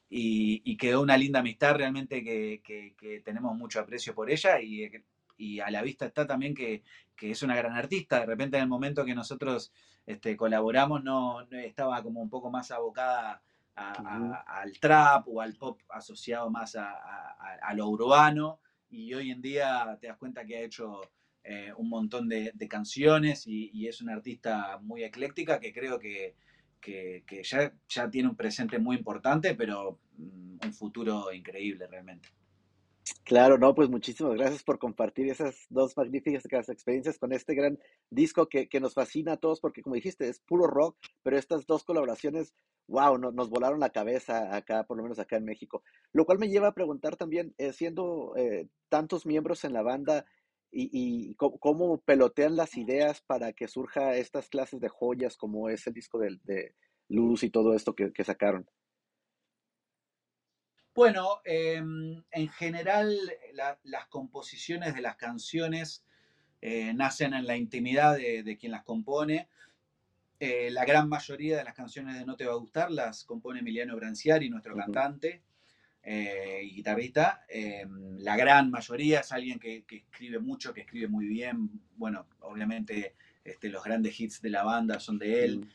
Y, 0.09 0.75
quedó 0.77 1.01
una 1.01 1.17
linda 1.17 1.39
amistad 1.39 1.75
realmente 1.75 2.23
que, 2.23 2.61
que, 2.63 3.21
tenemos 3.23 3.55
mucho 3.55 3.79
aprecio 3.79 4.15
por 4.15 4.31
ella 4.31 4.59
y, 4.59 5.59
a 5.59 5.69
la 5.71 5.81
vista 5.83 6.05
está 6.05 6.25
también 6.25 6.55
que, 6.55 6.83
es 7.21 7.43
una 7.43 7.55
gran 7.55 7.73
artista. 7.73 8.19
De 8.19 8.25
repente 8.25 8.57
en 8.57 8.63
el 8.63 8.69
momento 8.69 9.05
que 9.05 9.13
nosotros 9.13 9.71
este, 10.07 10.35
colaboramos 10.35 11.03
no, 11.03 11.41
estaba 11.51 12.01
como 12.01 12.21
un 12.21 12.29
poco 12.29 12.49
más 12.49 12.71
abocada 12.71 13.43
al 13.79 14.79
trap 14.79 15.27
o 15.27 15.41
al 15.41 15.55
pop 15.55 15.79
asociado 15.89 16.49
más 16.49 16.75
a, 16.75 17.73
lo 17.75 17.87
urbano 17.87 18.59
y 18.89 19.13
hoy 19.13 19.31
en 19.31 19.41
día 19.41 19.97
te 20.01 20.07
das 20.07 20.17
cuenta 20.17 20.45
que 20.45 20.57
ha 20.57 20.61
hecho 20.61 21.01
eh, 21.43 21.71
un 21.77 21.89
montón 21.89 22.27
de, 22.27 22.53
canciones 22.69 23.45
y, 23.47 23.87
es 23.87 24.01
una 24.01 24.13
artista 24.13 24.79
muy 24.81 25.03
ecléctica 25.03 25.59
que 25.59 25.73
creo 25.73 25.99
que, 25.99 26.35
ya, 27.43 27.73
ya, 27.87 28.09
tiene 28.09 28.29
un 28.29 28.35
presente 28.35 28.79
muy 28.79 28.97
importante, 28.97 29.55
pero 29.55 29.99
mm, 30.17 30.57
un 30.65 30.73
futuro 30.73 31.31
increíble 31.31 31.87
realmente. 31.87 32.29
Claro, 33.23 33.57
no, 33.57 33.75
pues 33.75 33.89
muchísimas 33.89 34.33
gracias 34.35 34.63
por 34.63 34.79
compartir 34.79 35.29
esas 35.29 35.65
dos 35.69 35.95
magníficas 35.95 36.69
experiencias 36.69 37.17
con 37.17 37.31
este 37.31 37.55
gran 37.55 37.79
disco 38.09 38.47
que, 38.47 38.67
nos 38.79 38.93
fascina 38.93 39.33
a 39.33 39.37
todos, 39.37 39.59
porque 39.59 39.81
como 39.81 39.95
dijiste, 39.95 40.27
es 40.27 40.39
puro 40.39 40.67
rock, 40.67 40.97
pero 41.23 41.37
estas 41.37 41.65
dos 41.65 41.83
colaboraciones, 41.83 42.53
wow, 42.87 43.17
nos 43.17 43.49
volaron 43.49 43.79
la 43.79 43.91
cabeza 43.91 44.55
acá, 44.55 44.83
por 44.83 44.97
lo 44.97 45.03
menos 45.03 45.19
acá 45.19 45.37
en 45.37 45.45
México. 45.45 45.83
Lo 46.11 46.25
cual 46.25 46.39
me 46.39 46.49
lleva 46.49 46.69
a 46.69 46.73
preguntar 46.73 47.15
también, 47.15 47.53
eh, 47.57 47.73
siendo 47.73 48.33
eh, 48.35 48.67
tantos 48.89 49.25
miembros 49.25 49.63
en 49.63 49.73
la 49.73 49.81
banda, 49.81 50.25
y, 50.71 51.35
cómo, 51.35 51.99
pelotean 52.01 52.55
las 52.55 52.77
ideas 52.77 53.21
para 53.21 53.53
que 53.53 53.67
surja 53.67 54.15
estas 54.17 54.49
clases 54.49 54.79
de 54.79 54.89
joyas 54.89 55.35
como 55.35 55.67
es 55.69 55.87
el 55.87 55.93
disco 55.93 56.19
de, 56.19 56.37
de 56.43 56.75
Luz 57.07 57.41
y 57.43 57.49
todo 57.49 57.73
esto 57.73 57.95
que 57.95 58.23
sacaron. 58.23 58.67
Bueno, 60.99 61.39
em, 61.45 62.21
en 62.29 62.49
general 62.49 63.17
las 63.83 64.07
composiciones 64.07 64.93
de 64.93 64.99
las 64.99 65.15
canciones 65.15 66.03
eh, 66.61 66.93
nacen 66.93 67.33
en 67.33 67.47
la 67.47 67.55
intimidad 67.55 68.17
de, 68.17 68.57
quien 68.59 68.73
las 68.73 68.83
compone. 68.83 69.47
Eh, 70.41 70.69
la 70.71 70.83
gran 70.83 71.07
mayoría 71.07 71.55
de 71.55 71.63
las 71.63 71.73
canciones 71.73 72.19
de 72.19 72.25
No 72.25 72.35
Te 72.35 72.45
Va 72.45 72.51
a 72.51 72.57
Gustar 72.57 72.91
las 72.91 73.23
compone 73.23 73.61
Emiliano 73.61 73.95
Branciari, 73.95 74.49
nuestro 74.49 74.75
cantante 74.75 75.41
eh, 76.03 76.63
y 76.65 76.75
guitarrista. 76.75 77.45
Em, 77.47 78.17
la 78.17 78.35
gran 78.35 78.69
mayoría 78.69 79.21
es 79.21 79.31
alguien 79.31 79.57
que, 79.57 79.85
escribe 79.89 80.39
mucho, 80.39 80.73
que 80.73 80.81
escribe 80.81 81.07
muy 81.07 81.27
bien. 81.27 81.79
Bueno, 81.95 82.27
obviamente 82.41 83.15
este, 83.45 83.69
los 83.69 83.85
grandes 83.85 84.19
hits 84.19 84.41
de 84.41 84.49
la 84.49 84.63
banda 84.63 84.99
son 84.99 85.17
de 85.17 85.45
él. 85.45 85.69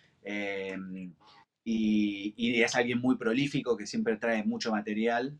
Y, 1.64 2.62
es 2.62 2.74
alguien 2.74 3.00
muy 3.00 3.16
prolífico 3.16 3.76
que 3.76 3.86
siempre 3.86 4.16
trae 4.16 4.44
mucho 4.44 4.70
material. 4.70 5.38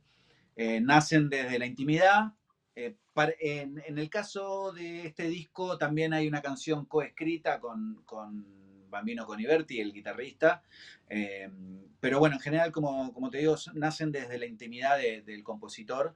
Eh, 0.57 0.81
nacen 0.81 1.29
desde 1.29 1.59
la 1.59 1.67
intimidad. 1.67 2.33
Eh, 2.75 2.97
en, 3.41 3.83
el 3.99 4.11
caso 4.11 4.73
de 4.73 5.07
este 5.07 5.29
disco 5.29 5.79
también 5.79 6.13
hay 6.13 6.27
una 6.27 6.43
canción 6.43 6.87
coescrita 6.87 7.61
con, 7.61 8.03
con 8.05 8.89
Bambino 8.89 9.27
Coniverti, 9.27 9.81
el 9.81 9.93
guitarrista. 9.93 10.63
Eh, 11.09 11.51
pero 12.01 12.19
bueno, 12.19 12.37
en 12.37 12.41
general, 12.41 12.73
como, 12.73 13.13
como, 13.13 13.31
te 13.31 13.39
digo, 13.39 13.57
nacen 13.75 14.11
desde 14.11 14.39
la 14.39 14.47
intimidad 14.47 14.99
del 14.99 15.43
compositor. 15.43 16.15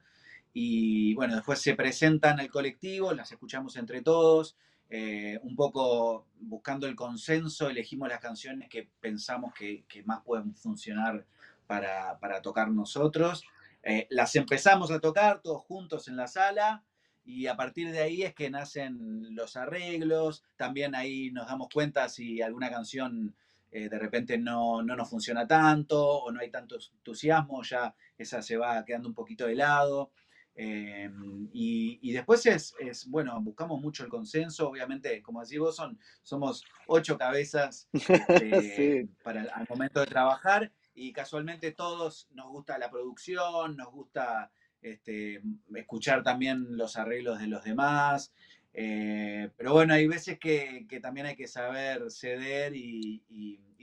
Y 0.53 1.13
bueno, 1.13 1.35
después 1.35 1.59
se 1.59 1.75
presentan 1.75 2.39
al 2.39 2.49
colectivo, 2.49 3.13
las 3.13 3.31
escuchamos 3.31 3.75
entre 3.75 4.01
todos. 4.01 4.57
Eh, 4.91 5.39
un 5.43 5.55
poco 5.55 6.25
buscando 6.39 6.87
el 6.87 6.95
consenso, 6.95 7.69
elegimos 7.69 8.09
las 8.09 8.19
canciones 8.19 8.69
que 8.69 8.89
pensamos 8.99 9.53
que, 9.53 9.85
más 10.05 10.21
pueden 10.23 10.55
funcionar 10.55 11.25
para, 11.67 12.41
tocar 12.41 12.71
nosotros. 12.71 13.43
Eh, 13.83 14.07
las 14.09 14.35
empezamos 14.35 14.91
a 14.91 14.99
tocar 14.99 15.41
todos 15.41 15.61
juntos 15.61 16.07
en 16.07 16.17
la 16.17 16.27
sala 16.27 16.83
y 17.23 17.45
a 17.45 17.55
partir 17.55 17.91
de 17.91 17.99
ahí 17.99 18.23
es 18.23 18.33
que 18.33 18.49
nacen 18.49 19.35
los 19.35 19.55
arreglos, 19.55 20.43
también 20.55 20.95
ahí 20.95 21.29
nos 21.31 21.47
damos 21.47 21.69
cuenta 21.71 22.09
si 22.09 22.41
alguna 22.41 22.71
canción 22.71 23.35
eh, 23.71 23.87
de 23.87 23.99
repente 23.99 24.39
no, 24.39 24.81
no, 24.81 24.95
nos 24.95 25.09
funciona 25.09 25.45
tanto 25.45 26.03
o 26.03 26.31
no 26.31 26.39
hay 26.39 26.49
tanto 26.49 26.77
entusiasmo, 26.95 27.61
ya 27.61 27.93
esa 28.17 28.41
se 28.41 28.57
va 28.57 28.83
quedando 28.83 29.07
un 29.07 29.13
poquito 29.13 29.45
de 29.45 29.55
lado. 29.55 30.11
Em, 30.61 31.47
y, 31.53 32.11
después 32.11 32.45
es, 32.45 32.75
bueno, 33.07 33.39
buscamos 33.39 33.79
mucho 33.79 34.03
el 34.03 34.09
consenso, 34.09 34.67
obviamente, 34.67 35.21
como 35.21 35.41
decís 35.41 35.57
vos, 35.57 35.73
son, 35.73 35.97
somos 36.21 36.65
ocho 36.85 37.17
cabezas 37.17 37.87
este, 37.93 39.07
para 39.23 39.43
el, 39.43 39.49
al 39.51 39.65
momento 39.69 40.01
de 40.01 40.07
trabajar 40.07 40.69
y 40.93 41.13
casualmente 41.13 41.71
todos 41.71 42.27
nos 42.31 42.49
gusta 42.49 42.77
la 42.77 42.91
producción, 42.91 43.77
nos 43.77 43.89
gusta 43.89 44.51
este, 44.81 45.41
escuchar 45.75 46.23
también 46.23 46.75
los 46.75 46.97
arreglos 46.97 47.39
de 47.39 47.47
los 47.47 47.63
demás, 47.63 48.33
eh, 48.73 49.51
pero 49.55 49.71
bueno, 49.71 49.93
hay 49.93 50.07
veces 50.07 50.39
que, 50.39 50.85
también 51.01 51.27
hay 51.27 51.37
que 51.37 51.47
saber 51.47 52.11
ceder 52.11 52.75
y, 52.75 53.23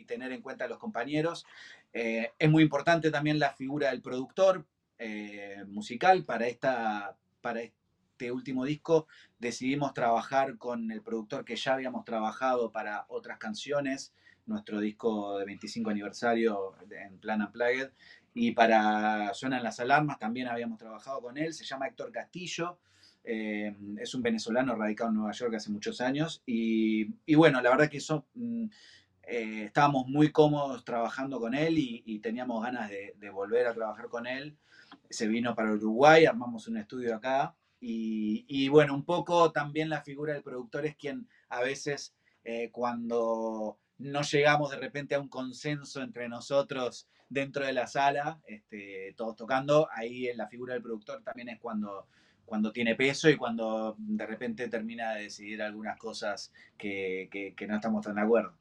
tener 0.07 0.31
en 0.31 0.41
cuenta 0.41 0.67
a 0.67 0.69
los 0.69 0.79
compañeros. 0.79 1.45
Eh, 1.93 2.31
es 2.39 2.49
muy 2.49 2.63
importante 2.63 3.11
también 3.11 3.41
la 3.41 3.51
figura 3.55 3.91
del 3.91 4.03
productor, 4.03 4.65
eh, 4.99 5.65
musical 5.69 6.25
para, 6.25 6.47
esta, 6.47 7.17
para 7.41 7.61
este 7.61 8.33
último 8.33 8.65
disco. 8.65 9.07
Decidimos 9.39 9.93
trabajar 9.93 10.57
con 10.57 10.91
el 10.91 11.03
productor 11.03 11.45
que 11.45 11.57
ya 11.57 11.75
habíamos 11.75 12.05
trabajado 12.05 12.73
para 12.73 13.05
otras 13.09 13.39
canciones, 13.39 14.15
nuestro 14.47 14.81
disco 14.81 15.39
de 15.39 15.45
25 15.45 15.91
aniversario 15.91 16.75
en 16.91 17.19
Plan 17.19 17.43
Unplugged, 17.43 17.91
y 18.33 18.53
para 18.53 19.35
Suenan 19.35 19.63
las 19.63 19.81
Alarmas 19.81 20.19
también 20.19 20.49
habíamos 20.49 20.79
trabajado 20.79 21.21
con 21.21 21.37
él, 21.37 21.53
se 21.53 21.65
llama 21.65 21.89
Héctor 21.89 22.13
Castillo, 22.13 22.79
eh, 23.25 23.77
es 23.99 24.15
un 24.15 24.23
venezolano 24.23 24.75
radicado 24.77 25.11
en 25.11 25.17
Nueva 25.17 25.33
York 25.33 25.55
hace 25.55 25.71
muchos 25.71 26.01
años, 26.01 26.43
y, 26.47 27.35
bueno, 27.35 27.61
la 27.61 27.71
verdad 27.71 27.91
que 27.91 27.99
eso... 27.99 28.27
Mm, 28.35 28.67
eh, 29.29 29.65
estábamos 29.65 30.07
muy 30.07 30.31
cómodos 30.31 30.85
trabajando 30.85 31.41
con 31.41 31.53
él 31.53 31.79
y, 31.79 32.21
teníamos 32.21 32.63
ganas 32.63 32.89
de, 32.89 33.31
volver 33.31 33.67
a 33.67 33.75
trabajar 33.75 34.09
con 34.09 34.25
él 34.29 34.57
se 35.11 35.27
vino 35.27 35.55
para 35.55 35.73
Uruguay, 35.73 36.27
armamos 36.27 36.69
un 36.69 36.79
estudio 36.79 37.15
acá. 37.15 37.55
Y, 37.81 38.69
bueno, 38.69 38.95
un 38.95 39.05
poco 39.05 39.53
también 39.53 39.89
la 39.89 40.03
figura 40.03 40.33
del 40.33 40.43
productor 40.43 40.87
es 40.87 40.97
quien 40.97 41.29
a 41.49 41.61
veces 41.61 42.15
eh, 42.43 42.71
cuando 42.73 43.79
no 43.99 44.23
llegamos 44.23 44.71
de 44.71 44.79
repente 44.79 45.15
a 45.15 45.21
un 45.21 45.29
consenso 45.29 46.03
entre 46.03 46.29
nosotros 46.29 47.09
dentro 47.29 47.65
de 47.65 47.73
la 47.73 47.87
sala, 47.87 48.41
este, 48.47 49.15
todos 49.17 49.37
tocando, 49.37 49.89
ahí 49.93 50.33
la 50.35 50.49
figura 50.49 50.75
del 50.75 50.83
productor 50.83 51.23
también 51.23 51.49
es 51.49 51.61
cuando, 51.61 52.09
cuando 52.45 52.73
tiene 52.73 52.97
peso 52.97 53.29
y 53.31 53.37
cuando 53.37 53.95
de 53.99 54.27
repente 54.27 54.69
termina 54.69 55.15
de 55.15 55.25
decidir 55.25 55.63
algunas 55.63 55.99
cosas 55.99 56.53
que, 56.77 57.29
que 57.57 57.67
no 57.67 57.77
estamos 57.77 58.05
tan 58.05 58.17
de 58.17 58.23
acuerdo. 58.23 58.57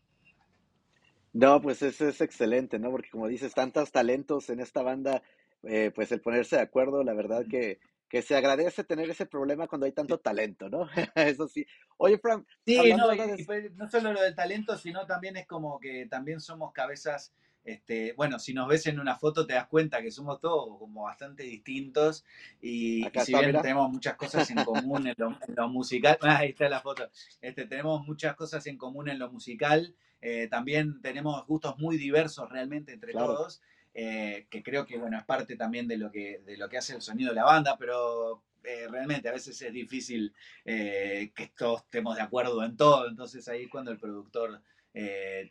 No, 1.35 1.61
pues 1.61 1.81
eso 1.81 2.07
es 2.07 2.21
excelente, 2.21 2.79
¿no? 2.79 2.91
Porque 2.91 3.09
como 3.09 3.27
dices, 3.27 3.53
tantos 3.53 3.91
talentos 3.91 4.49
en 4.49 4.61
esta 4.61 4.81
banda 4.83 5.21
eh, 5.67 5.91
pues 5.93 6.11
el 6.11 6.21
ponerse 6.21 6.55
de 6.57 6.61
acuerdo, 6.61 7.03
la 7.03 7.13
verdad 7.13 7.45
que, 7.49 7.79
que 8.07 8.21
se 8.21 8.35
agradece 8.35 8.83
tener 8.83 9.09
ese 9.09 9.25
problema 9.25 9.67
cuando 9.67 9.85
hay 9.85 9.91
tanto 9.91 10.19
talento, 10.19 10.69
¿no? 10.69 10.87
Eso 11.15 11.47
sí. 11.47 11.65
Oye, 11.97 12.17
Frank. 12.17 12.47
Sí, 12.65 12.93
no, 12.93 13.07
pues, 13.45 13.73
no 13.73 13.89
solo 13.89 14.13
lo 14.13 14.21
del 14.21 14.35
talento, 14.35 14.77
sino 14.77 15.05
también 15.05 15.37
es 15.37 15.47
como 15.47 15.79
que 15.79 16.05
también 16.05 16.39
somos 16.39 16.71
cabezas, 16.71 17.33
este, 17.63 18.13
bueno, 18.13 18.37
si 18.37 18.53
nos 18.53 18.67
ves 18.67 18.85
en 18.85 18.99
una 18.99 19.15
foto 19.15 19.47
te 19.47 19.53
das 19.53 19.67
cuenta 19.67 20.01
que 20.01 20.11
somos 20.11 20.39
todos 20.39 20.77
como 20.77 21.03
bastante 21.03 21.43
distintos 21.43 22.23
y, 22.61 23.03
si 23.23 23.33
bien 23.33 23.59
tenemos 23.59 23.89
muchas 23.89 24.15
cosas 24.15 24.49
en 24.51 24.63
común 24.63 25.07
en 25.07 25.15
lo, 25.17 25.67
musical, 25.69 26.17
ah, 26.21 26.37
ahí 26.37 26.49
está 26.49 26.69
la 26.69 26.81
foto, 26.81 27.09
este, 27.41 27.65
tenemos 27.65 28.05
muchas 28.05 28.35
cosas 28.35 28.67
en 28.67 28.77
común 28.77 29.09
en 29.09 29.17
lo 29.17 29.31
musical, 29.31 29.95
eh, 30.21 30.47
también 30.47 31.01
tenemos 31.01 31.45
gustos 31.47 31.77
muy 31.79 31.97
diversos 31.97 32.49
realmente 32.51 32.93
entre 32.93 33.13
todos 33.13 33.61
eh, 33.97 34.45
que 34.49 34.61
creo 34.61 34.85
que 34.85 34.97
bueno, 34.97 35.17
es 35.17 35.23
parte 35.23 35.55
también 35.55 35.87
de 35.87 35.97
lo 35.97 36.11
que, 36.11 36.41
de 36.45 36.57
lo 36.57 36.67
que 36.67 36.77
hace 36.77 36.93
el 36.93 37.01
sonido 37.01 37.29
de 37.29 37.35
la 37.35 37.45
banda, 37.45 37.77
pero 37.77 38.43
eh, 38.65 38.87
realmente 38.89 39.29
a 39.29 39.31
veces 39.31 39.61
es 39.61 39.71
difícil 39.71 40.33
eh, 40.65 41.31
que 41.33 41.47
todos 41.57 41.83
estemos 41.83 42.17
de 42.17 42.21
acuerdo 42.21 42.61
en 42.65 42.75
todo, 42.75 43.07
entonces 43.07 43.47
ahí 43.47 43.63
es 43.63 43.69
cuando 43.69 43.91
el 43.91 43.97
productor 43.97 44.61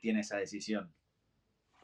tiene 0.01 0.21
esa 0.21 0.39
decisión. 0.39 0.91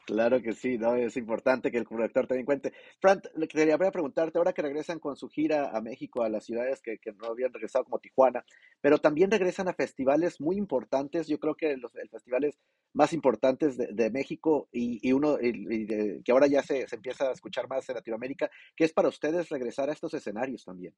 Claro 0.05 0.41
que 0.41 0.53
sí, 0.53 0.77
¿no? 0.77 0.95
Es 0.95 1.15
importante 1.15 1.71
que 1.71 1.77
el 1.77 1.85
productor 1.85 2.27
tenga 2.27 2.39
en 2.39 2.45
cuenta. 2.45 2.71
Fran, 2.99 3.21
quería 3.47 3.77
preguntarte, 3.77 4.37
ahora 4.39 4.51
que 4.51 4.61
regresan 4.63 4.99
con 4.99 5.15
su 5.15 5.29
gira 5.29 5.69
a 5.69 5.79
México, 5.81 6.23
a 6.23 6.29
las 6.29 6.43
ciudades 6.43 6.81
que, 6.81 6.97
que 6.97 7.13
no 7.13 7.27
habían 7.27 7.53
regresado 7.53 7.85
como 7.85 7.99
Tijuana, 7.99 8.43
pero 8.81 8.97
también 8.97 9.29
regresan 9.31 9.67
a 9.67 9.73
festivales 9.73 10.41
muy 10.41 10.57
importantes, 10.57 11.27
yo 11.27 11.39
creo 11.39 11.55
que 11.55 11.77
los 11.77 11.91
festivales 12.09 12.57
más 12.93 13.13
importantes 13.13 13.77
de, 13.77 13.87
de 13.93 14.09
México 14.09 14.67
y, 14.71 15.07
y 15.07 15.13
uno 15.13 15.37
y, 15.39 15.85
de, 15.85 16.21
que 16.25 16.31
ahora 16.31 16.47
ya 16.47 16.63
se, 16.63 16.87
se 16.87 16.95
empieza 16.95 17.29
a 17.29 17.33
escuchar 17.33 17.69
más 17.69 17.87
en 17.87 17.95
Latinoamérica, 17.95 18.49
¿qué 18.75 18.85
es 18.85 18.93
para 18.93 19.07
ustedes 19.07 19.49
regresar 19.49 19.89
a 19.89 19.93
estos 19.93 20.13
escenarios 20.15 20.65
también? 20.65 20.93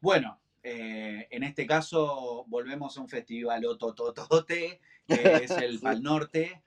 Bueno, 0.00 0.39
eh, 0.62 1.26
en 1.30 1.42
este 1.42 1.66
caso 1.66 2.44
volvemos 2.48 2.96
a 2.96 3.00
un 3.00 3.08
festival 3.08 3.64
otototote, 3.64 4.80
que 5.06 5.34
es 5.44 5.50
el. 5.50 5.78
Pal 5.80 6.02
Norte. 6.02 6.62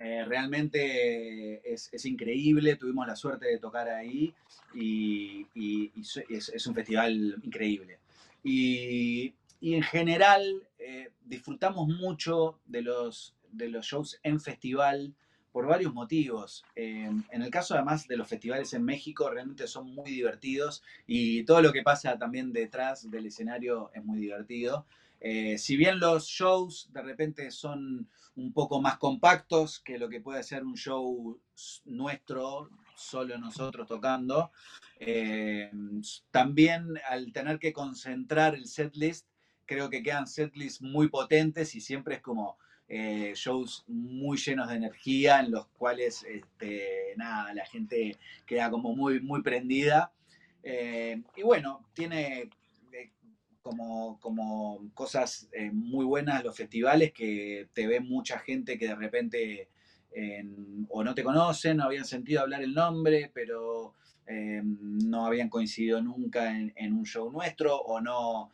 Eh, 0.00 0.24
realmente 0.24 1.60
es, 1.72 1.88
es, 1.92 2.04
increíble, 2.04 2.76
tuvimos 2.76 3.04
la 3.04 3.16
suerte 3.16 3.46
de 3.46 3.58
tocar 3.58 3.88
ahí 3.88 4.32
y, 4.72 5.44
y, 5.56 5.90
y 5.96 6.00
es, 6.30 6.50
es, 6.50 6.66
un 6.68 6.74
festival 6.74 7.36
increíble. 7.42 7.98
Y, 8.44 9.34
y 9.60 9.74
en 9.74 9.82
general 9.82 10.68
eh, 10.78 11.10
disfrutamos 11.24 11.88
mucho 11.88 12.60
de 12.66 12.82
los, 12.82 13.34
de 13.50 13.68
los 13.68 13.86
shows 13.86 14.20
en 14.22 14.40
festival 14.40 15.14
por 15.58 15.66
varios 15.66 15.92
motivos. 15.92 16.64
Eh, 16.76 17.10
en 17.30 17.42
el 17.42 17.50
caso 17.50 17.74
además 17.74 18.06
de 18.06 18.16
los 18.16 18.28
festivales 18.28 18.72
en 18.74 18.84
México, 18.84 19.28
realmente 19.28 19.66
son 19.66 19.92
muy 19.92 20.08
divertidos 20.08 20.84
y 21.04 21.42
todo 21.42 21.60
lo 21.60 21.72
que 21.72 21.82
pasa 21.82 22.16
también 22.16 22.52
detrás 22.52 23.10
del 23.10 23.26
escenario 23.26 23.90
es 23.92 24.04
muy 24.04 24.20
divertido. 24.20 24.86
Eh, 25.18 25.58
si 25.58 25.76
bien 25.76 25.98
los 25.98 26.28
shows 26.28 26.92
de 26.92 27.02
repente 27.02 27.50
son 27.50 28.08
un 28.36 28.52
poco 28.52 28.80
más 28.80 28.98
compactos 28.98 29.80
que 29.80 29.98
lo 29.98 30.08
que 30.08 30.20
puede 30.20 30.44
ser 30.44 30.62
un 30.62 30.76
show 30.76 31.40
nuestro, 31.86 32.70
solo 32.94 33.36
nosotros 33.36 33.88
tocando, 33.88 34.52
eh, 35.00 35.72
también 36.30 36.86
al 37.10 37.32
tener 37.32 37.58
que 37.58 37.72
concentrar 37.72 38.54
el 38.54 38.68
setlist, 38.68 39.26
creo 39.66 39.90
que 39.90 40.04
quedan 40.04 40.28
setlists 40.28 40.80
muy 40.80 41.08
potentes 41.08 41.74
y 41.74 41.80
siempre 41.80 42.14
es 42.14 42.22
como 42.22 42.58
eh, 42.90 43.32
shows 43.34 43.84
muy 43.86 44.38
llenos 44.38 44.68
de 44.70 44.76
energía 44.76 45.40
en 45.40 45.50
los 45.50 45.66
cuales 45.66 46.24
este, 46.24 47.12
nada, 47.16 47.52
la 47.52 47.66
gente 47.66 48.16
queda 48.46 48.70
como 48.70 48.94
muy, 48.94 49.20
muy 49.20 49.42
prendida. 49.42 50.10
Eh, 50.62 51.22
y 51.36 51.42
bueno, 51.42 51.86
tiene 51.92 52.48
eh, 52.92 53.10
como, 53.60 54.18
como 54.20 54.90
cosas 54.94 55.50
muy 55.72 56.06
buenas 56.06 56.42
los 56.42 56.56
festivales 56.56 57.12
que 57.12 57.68
te 57.74 57.86
ve 57.86 58.00
mucha 58.00 58.38
gente 58.38 58.78
que 58.78 58.88
de 58.88 58.96
repente 58.96 59.68
o 60.88 61.04
no 61.04 61.14
te 61.14 61.22
conocen, 61.22 61.76
no 61.76 61.84
habían 61.84 62.06
sentido 62.06 62.40
hablar 62.40 62.62
el 62.62 62.74
nombre, 62.74 63.30
pero 63.32 63.94
no 64.26 65.26
habían 65.26 65.48
coincidido 65.48 66.02
nunca 66.02 66.50
en 66.58 66.92
un 66.92 67.04
show 67.04 67.30
nuestro 67.30 67.76
o 67.76 68.00
no 68.00 68.50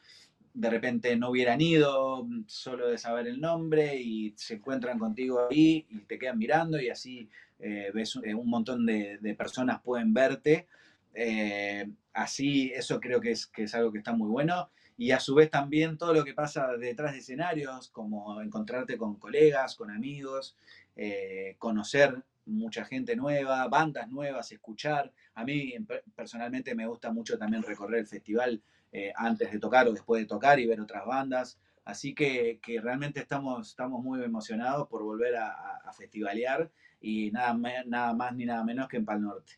de 0.55 0.71
repente 0.71 1.17
no 1.17 1.31
hubieran 1.31 1.61
ido 1.61 2.27
solo 2.47 2.89
de 2.89 2.97
saber 2.97 3.27
el 3.27 3.41
nombre 3.41 3.97
y 4.01 4.33
se 4.37 4.55
encuentran 4.55 4.99
contigo 5.01 5.49
ahí 5.51 5.85
y 5.91 5.99
te 6.07 6.17
quedan 6.17 6.39
mirando 6.39 6.81
y 6.81 6.89
así 6.89 7.29
eh, 7.59 7.91
ves 7.93 8.15
un, 8.15 8.35
un 8.35 8.49
montón 8.49 8.87
de, 8.87 9.35
personas 9.37 9.81
pueden 9.83 10.15
verte. 10.15 10.69
Eh, 11.13 11.89
así, 12.13 12.73
eso 12.75 13.01
creo 13.01 13.21
que 13.21 13.33
es, 13.33 13.47
que 13.47 13.65
es 13.65 13.75
algo 13.75 13.91
que 13.91 13.99
está 13.99 14.13
muy 14.13 14.29
bueno. 14.29 14.71
Y 14.97 15.11
a 15.11 15.19
su 15.19 15.35
vez 15.35 15.51
también 15.51 15.99
todo 15.99 16.15
lo 16.15 16.25
que 16.25 16.35
pasa 16.35 16.69
detrás 16.77 17.13
de 17.13 17.19
escenarios, 17.19 17.89
como 17.89 18.41
encontrarte 18.41 18.97
con 18.97 19.17
colegas, 19.17 19.75
con 19.75 19.91
amigos, 19.91 20.57
eh, 20.95 21.57
conocer 21.59 22.23
mucha 22.47 22.85
gente 22.85 23.17
nueva, 23.17 23.67
bandas 23.67 24.09
nuevas, 24.09 24.53
escuchar. 24.53 25.13
A 25.35 25.45
mí 25.45 25.75
personalmente 26.15 26.77
me 26.77 26.87
gusta 26.87 27.11
mucho 27.11 27.37
también 27.39 27.65
recorrer 27.65 28.01
el 28.01 28.07
festival 28.07 28.63
eh, 28.97 29.13
antes 29.17 29.51
de 29.51 29.59
tocar 29.59 29.89
o 29.89 29.93
después 29.93 30.23
de 30.23 30.29
tocar 30.29 30.61
y 30.61 30.67
ver 30.67 30.81
otras 30.81 31.05
bandas. 31.05 31.59
Así 31.85 32.15
que, 32.15 32.61
que 32.63 32.81
realmente 32.81 33.19
estamos, 33.19 33.71
estamos 33.71 34.01
muy 34.05 34.23
emocionados 34.23 34.87
por 34.87 35.03
volver 35.03 35.35
a, 35.35 35.51
a, 35.85 35.93
festivalear 35.93 36.71
y 37.01 37.33
nada, 37.33 37.55
nada 37.87 38.15
más 38.15 38.37
ni 38.37 38.45
nada 38.47 38.63
menos 38.63 38.87
que 38.87 38.97
en 38.97 39.05
Pal 39.05 39.21
Norte. 39.21 39.55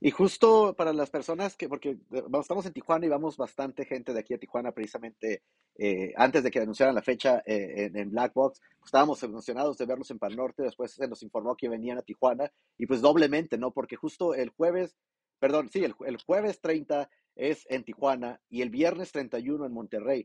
Y 0.00 0.10
justo 0.10 0.74
para 0.76 0.92
las 0.92 1.08
personas 1.08 1.56
que, 1.56 1.68
porque 1.68 1.98
estamos 2.40 2.66
en 2.66 2.72
Tijuana 2.72 3.06
y 3.06 3.08
vamos 3.08 3.36
bastante 3.36 3.84
gente 3.84 4.12
de 4.12 4.18
aquí 4.18 4.34
a 4.34 4.38
Tijuana 4.38 4.72
precisamente 4.72 5.44
eh, 5.78 6.12
antes 6.16 6.42
de 6.42 6.50
que 6.50 6.58
anunciaran 6.58 6.96
la 6.96 7.02
fecha 7.02 7.44
eh, 7.46 7.84
en, 7.86 7.96
en, 7.96 8.10
Black 8.10 8.34
Box, 8.34 8.58
pues 8.80 8.88
estábamos 8.88 9.22
emocionados 9.22 9.78
de 9.78 9.86
verlos 9.86 10.10
en 10.10 10.18
Pal 10.18 10.34
Norte, 10.34 10.64
después 10.64 10.90
se 10.90 11.06
nos 11.06 11.22
informó 11.22 11.56
que 11.56 11.68
venían 11.68 11.98
a 11.98 12.02
Tijuana 12.02 12.50
y 12.76 12.86
pues 12.86 13.00
doblemente, 13.00 13.56
¿no? 13.56 13.70
Porque 13.70 13.94
justo 13.94 14.34
el 14.34 14.50
jueves, 14.50 14.96
perdón, 15.42 15.70
sí, 15.72 15.82
el, 15.84 16.16
jueves 16.24 16.60
30 16.60 17.10
es 17.34 17.66
en 17.68 17.82
Tijuana 17.82 18.40
y 18.48 18.62
el 18.62 18.70
viernes 18.70 19.10
31 19.10 19.66
en 19.66 19.72
Monterrey. 19.72 20.24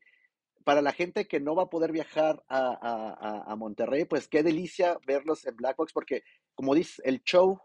Para 0.64 0.84
la 0.84 0.92
gente 0.92 1.28
que 1.28 1.40
no 1.40 1.56
va 1.56 1.64
a 1.64 1.70
poder 1.72 1.92
viajar 1.92 2.44
a, 2.48 2.78
a, 2.80 3.52
a 3.52 3.56
Monterrey, 3.56 4.06
pues 4.06 4.28
qué 4.28 4.44
delicia 4.44 5.00
verlos 5.08 5.48
en 5.48 5.56
Black 5.56 5.76
Box, 5.76 5.92
porque 5.92 6.22
como 6.54 6.76
dices, 6.76 7.02
el 7.04 7.24
show 7.24 7.60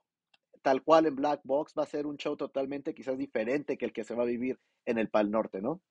tal 0.62 0.82
cual 0.82 1.04
en 1.04 1.14
Black 1.14 1.42
Box 1.44 1.74
va 1.78 1.82
a 1.82 1.86
ser 1.86 2.06
un 2.06 2.16
show 2.16 2.38
totalmente 2.38 2.94
quizás 2.94 3.18
diferente 3.18 3.76
que 3.76 3.84
el 3.84 3.92
que 3.92 4.04
se 4.04 4.14
va 4.14 4.22
a 4.22 4.26
vivir 4.26 4.58
en 4.86 4.96
el 4.96 5.10
Pal 5.10 5.30
Norte, 5.30 5.60
¿no? 5.60 5.82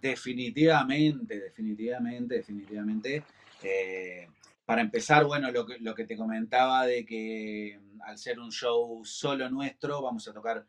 Definitivamente, 0.00 1.38
definitivamente, 1.38 2.36
definitivamente. 2.36 3.24
Eh, 3.62 4.26
para 4.64 4.80
empezar, 4.80 5.24
bueno, 5.24 5.50
lo 5.50 5.66
que, 5.66 5.78
lo 5.78 5.94
que 5.94 6.04
te 6.04 6.16
comentaba 6.16 6.86
de 6.86 7.04
que 7.04 7.80
al 8.04 8.18
ser 8.18 8.38
un 8.38 8.50
show 8.50 9.04
solo 9.04 9.48
nuestro, 9.50 10.02
vamos 10.02 10.26
a 10.28 10.32
tocar 10.32 10.64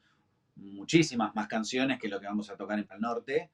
muchísimas 0.55 1.34
más 1.36 1.47
canciones 1.47 1.99
que 1.99 2.08
lo 2.08 2.19
que 2.19 2.27
vamos 2.27 2.49
a 2.49 2.55
tocar 2.55 2.79
en 2.79 2.88
el 2.89 3.01
norte. 3.01 3.49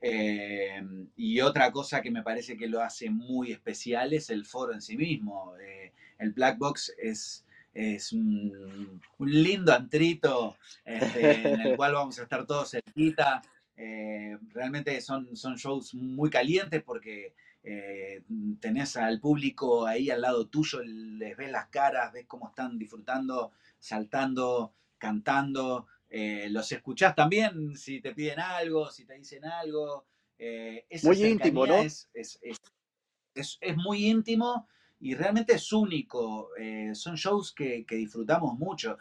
Eh, 0.00 0.82
y 1.16 1.40
otra 1.40 1.70
cosa 1.70 2.02
que 2.02 2.10
me 2.10 2.22
parece 2.22 2.56
que 2.56 2.66
lo 2.66 2.82
hace 2.82 3.08
muy 3.08 3.52
especial 3.52 4.12
es 4.12 4.30
el 4.30 4.44
foro 4.44 4.72
en 4.72 4.82
sí 4.82 4.96
mismo. 4.96 5.54
Eh, 5.58 5.92
el 6.18 6.32
Black 6.32 6.58
Box 6.58 6.94
es, 6.98 7.46
es 7.72 8.12
un, 8.12 9.00
un 9.18 9.42
lindo 9.42 9.72
antrito 9.72 10.56
este, 10.84 11.52
en 11.52 11.60
el 11.60 11.76
cual 11.76 11.94
vamos 11.94 12.18
a 12.18 12.22
estar 12.24 12.46
todos 12.46 12.70
cerquita. 12.70 13.42
Eh, 13.76 14.36
realmente 14.50 15.00
son, 15.00 15.34
son 15.36 15.56
shows 15.56 15.94
muy 15.94 16.30
calientes 16.30 16.82
porque 16.82 17.34
eh, 17.64 18.22
tenés 18.60 18.96
al 18.96 19.20
público 19.20 19.86
ahí 19.86 20.10
al 20.10 20.20
lado 20.20 20.48
tuyo, 20.48 20.82
les 20.82 21.36
ves 21.36 21.50
las 21.50 21.68
caras, 21.68 22.12
ves 22.12 22.26
cómo 22.26 22.48
están 22.48 22.78
disfrutando, 22.78 23.52
saltando, 23.78 24.74
cantando. 24.98 25.86
Eh, 26.08 26.48
los 26.50 26.70
escuchás 26.72 27.14
también 27.14 27.76
si 27.76 28.00
te 28.00 28.14
piden 28.14 28.40
algo, 28.40 28.90
si 28.90 29.04
te 29.04 29.14
dicen 29.14 29.44
algo. 29.44 30.06
Eh, 30.38 30.86
muy 31.04 31.24
íntimo, 31.24 31.66
¿no? 31.66 31.76
Es, 31.76 32.10
es, 32.12 32.38
es, 32.42 33.58
es, 33.60 33.76
muy 33.76 34.06
íntimo 34.06 34.66
y 35.00 35.14
realmente 35.14 35.54
es 35.54 35.72
único. 35.72 36.50
Eh, 36.58 36.90
son 36.94 37.14
shows 37.14 37.52
que, 37.52 37.86
que, 37.86 37.96
disfrutamos 37.96 38.58
mucho. 38.58 38.98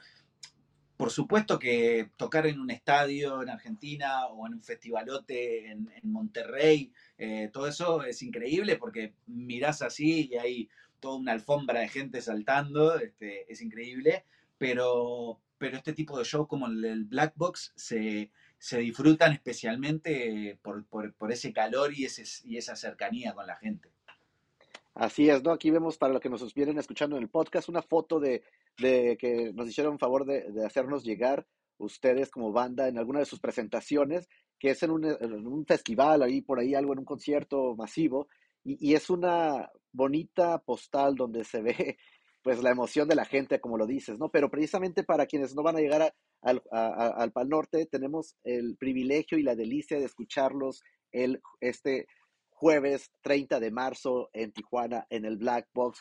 Por 1.01 1.09
supuesto 1.09 1.57
que 1.57 2.11
tocar 2.15 2.45
en 2.45 2.59
un 2.59 2.69
estadio 2.69 3.41
en 3.41 3.49
Argentina 3.49 4.27
o 4.27 4.45
en 4.45 4.53
un 4.53 4.61
festivalote 4.61 5.71
en, 5.71 5.89
Monterrey, 6.03 6.93
eh, 7.17 7.49
todo 7.51 7.65
eso 7.65 8.03
es 8.03 8.21
increíble 8.21 8.75
porque 8.75 9.15
mirás 9.25 9.81
así 9.81 10.29
y 10.31 10.37
hay 10.37 10.69
toda 10.99 11.17
una 11.17 11.31
alfombra 11.31 11.79
de 11.79 11.89
gente 11.89 12.21
saltando, 12.21 12.99
este, 12.99 13.51
es 13.51 13.63
increíble, 13.63 14.25
pero, 14.59 15.39
pero 15.57 15.75
este 15.75 15.93
tipo 15.93 16.19
de 16.19 16.23
show 16.23 16.45
como 16.45 16.67
el, 16.67 16.85
el 16.85 17.05
Black 17.05 17.33
Box 17.35 17.73
se, 17.75 18.29
se 18.59 18.77
disfrutan 18.77 19.33
especialmente 19.33 20.59
por, 20.61 20.85
por, 20.85 21.15
por, 21.15 21.31
ese 21.31 21.51
calor 21.51 21.95
y, 21.95 22.05
ese, 22.05 22.25
y 22.47 22.57
esa 22.57 22.75
cercanía 22.75 23.33
con 23.33 23.47
la 23.47 23.55
gente. 23.55 23.90
Así 24.93 25.30
es, 25.30 25.41
¿no? 25.43 25.51
Aquí 25.51 25.71
vemos 25.71 25.97
para 25.97 26.13
los 26.13 26.21
que 26.21 26.30
nos 26.30 26.54
vienen 26.54 26.77
escuchando 26.77 27.15
en 27.15 27.23
el 27.23 27.30
podcast 27.30 27.69
una 27.69 27.82
foto 27.82 28.19
de, 28.19 28.43
de 28.77 29.17
que 29.17 29.54
nos 29.54 29.67
hicieron 29.69 29.97
favor 29.97 30.25
de, 30.25 30.51
de, 30.51 30.65
hacernos 30.65 31.04
llegar 31.04 31.47
ustedes 31.77 32.30
como 32.30 32.51
banda 32.51 32.88
en 32.88 32.97
alguna 32.97 33.19
de 33.19 33.25
sus 33.25 33.39
presentaciones, 33.39 34.27
que 34.60 34.71
es 34.71 34.84
en 34.84 34.91
un, 34.91 35.06
un 35.06 35.65
festival, 35.65 36.21
ahí 36.21 36.41
por 36.41 36.60
ahí 36.60 36.75
algo 36.75 36.93
en 36.93 36.99
un 36.99 37.06
concierto 37.06 37.73
masivo, 37.75 38.27
y, 38.63 38.91
y, 38.91 38.93
es 38.93 39.10
una 39.10 39.71
bonita 39.91 40.60
postal 40.60 41.15
donde 41.15 41.45
se 41.45 41.62
ve 41.62 41.97
pues 42.43 42.62
la 42.62 42.71
emoción 42.71 43.08
de 43.08 43.15
la 43.15 43.25
gente, 43.25 43.60
como 43.60 43.77
lo 43.77 43.86
dices, 43.88 44.17
¿no? 44.19 44.30
Pero 44.30 44.49
precisamente 44.49 45.04
para 45.04 45.25
quienes 45.25 45.56
no 45.56 45.63
van 45.63 45.77
a 45.77 45.80
llegar 45.80 46.13
a, 46.41 47.08
al 47.08 47.32
Pal 47.32 47.49
Norte, 47.49 47.86
tenemos 47.86 48.36
el 48.43 48.77
privilegio 48.77 49.38
y 49.38 49.43
la 49.43 49.56
delicia 49.56 49.99
de 49.99 50.06
escucharlos 50.06 50.84
el, 51.12 51.41
este 51.60 52.08
jueves 52.62 53.12
30 53.21 53.60
de 53.60 53.71
marzo 53.71 54.30
en 54.34 54.52
Tijuana, 54.52 55.08
en 55.10 55.26
el 55.26 55.38
Black 55.38 55.67
Box. 55.74 56.00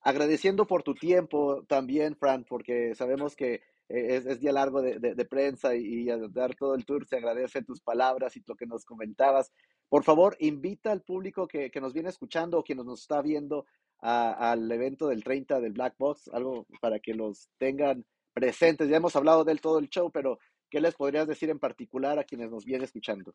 Agradeciendo 0.00 0.64
por 0.64 0.84
tu 0.84 0.94
tiempo 0.94 1.64
también, 1.64 2.14
Fran, 2.14 2.44
porque 2.44 2.94
sabemos 2.94 3.34
que 3.34 3.62
es, 3.88 4.24
es 4.24 4.38
día 4.38 4.52
largo 4.52 4.80
de, 4.80 5.00
de, 5.00 5.16
de 5.16 5.24
prensa 5.24 5.74
y, 5.74 6.08
y, 6.08 6.30
dar 6.30 6.54
todo 6.54 6.76
el 6.76 6.86
tour 6.86 7.04
se 7.04 7.16
agradece 7.16 7.64
tus 7.64 7.80
palabras 7.80 8.36
y 8.36 8.44
lo 8.46 8.54
que 8.54 8.66
nos 8.66 8.84
comentabas. 8.84 9.50
Por 9.88 10.04
favor, 10.04 10.36
invita 10.38 10.92
al 10.92 11.02
público 11.02 11.48
que, 11.48 11.68
que 11.68 11.80
nos 11.80 11.92
viene 11.92 12.10
escuchando 12.10 12.60
o 12.60 12.62
quien 12.62 12.78
nos 12.78 13.00
está 13.00 13.20
viendo 13.20 13.66
al 13.98 14.70
evento 14.70 15.08
del 15.08 15.24
30 15.24 15.58
del 15.58 15.72
Black 15.72 15.96
Box, 15.98 16.30
algo 16.32 16.64
para 16.80 17.00
que 17.00 17.12
los 17.12 17.48
tengan 17.58 18.04
presentes. 18.32 18.88
Ya 18.88 18.98
hemos 18.98 19.16
hablado 19.16 19.42
de 19.42 19.50
él 19.50 19.60
todo 19.60 19.80
el 19.80 19.88
show, 19.88 20.12
pero 20.12 20.38
¿qué 20.70 20.80
les 20.80 20.94
podrías 20.94 21.26
decir 21.26 21.50
en 21.50 21.58
particular 21.58 22.20
a 22.20 22.24
quienes 22.24 22.52
nos 22.52 22.64
vienen 22.64 22.84
escuchando? 22.84 23.34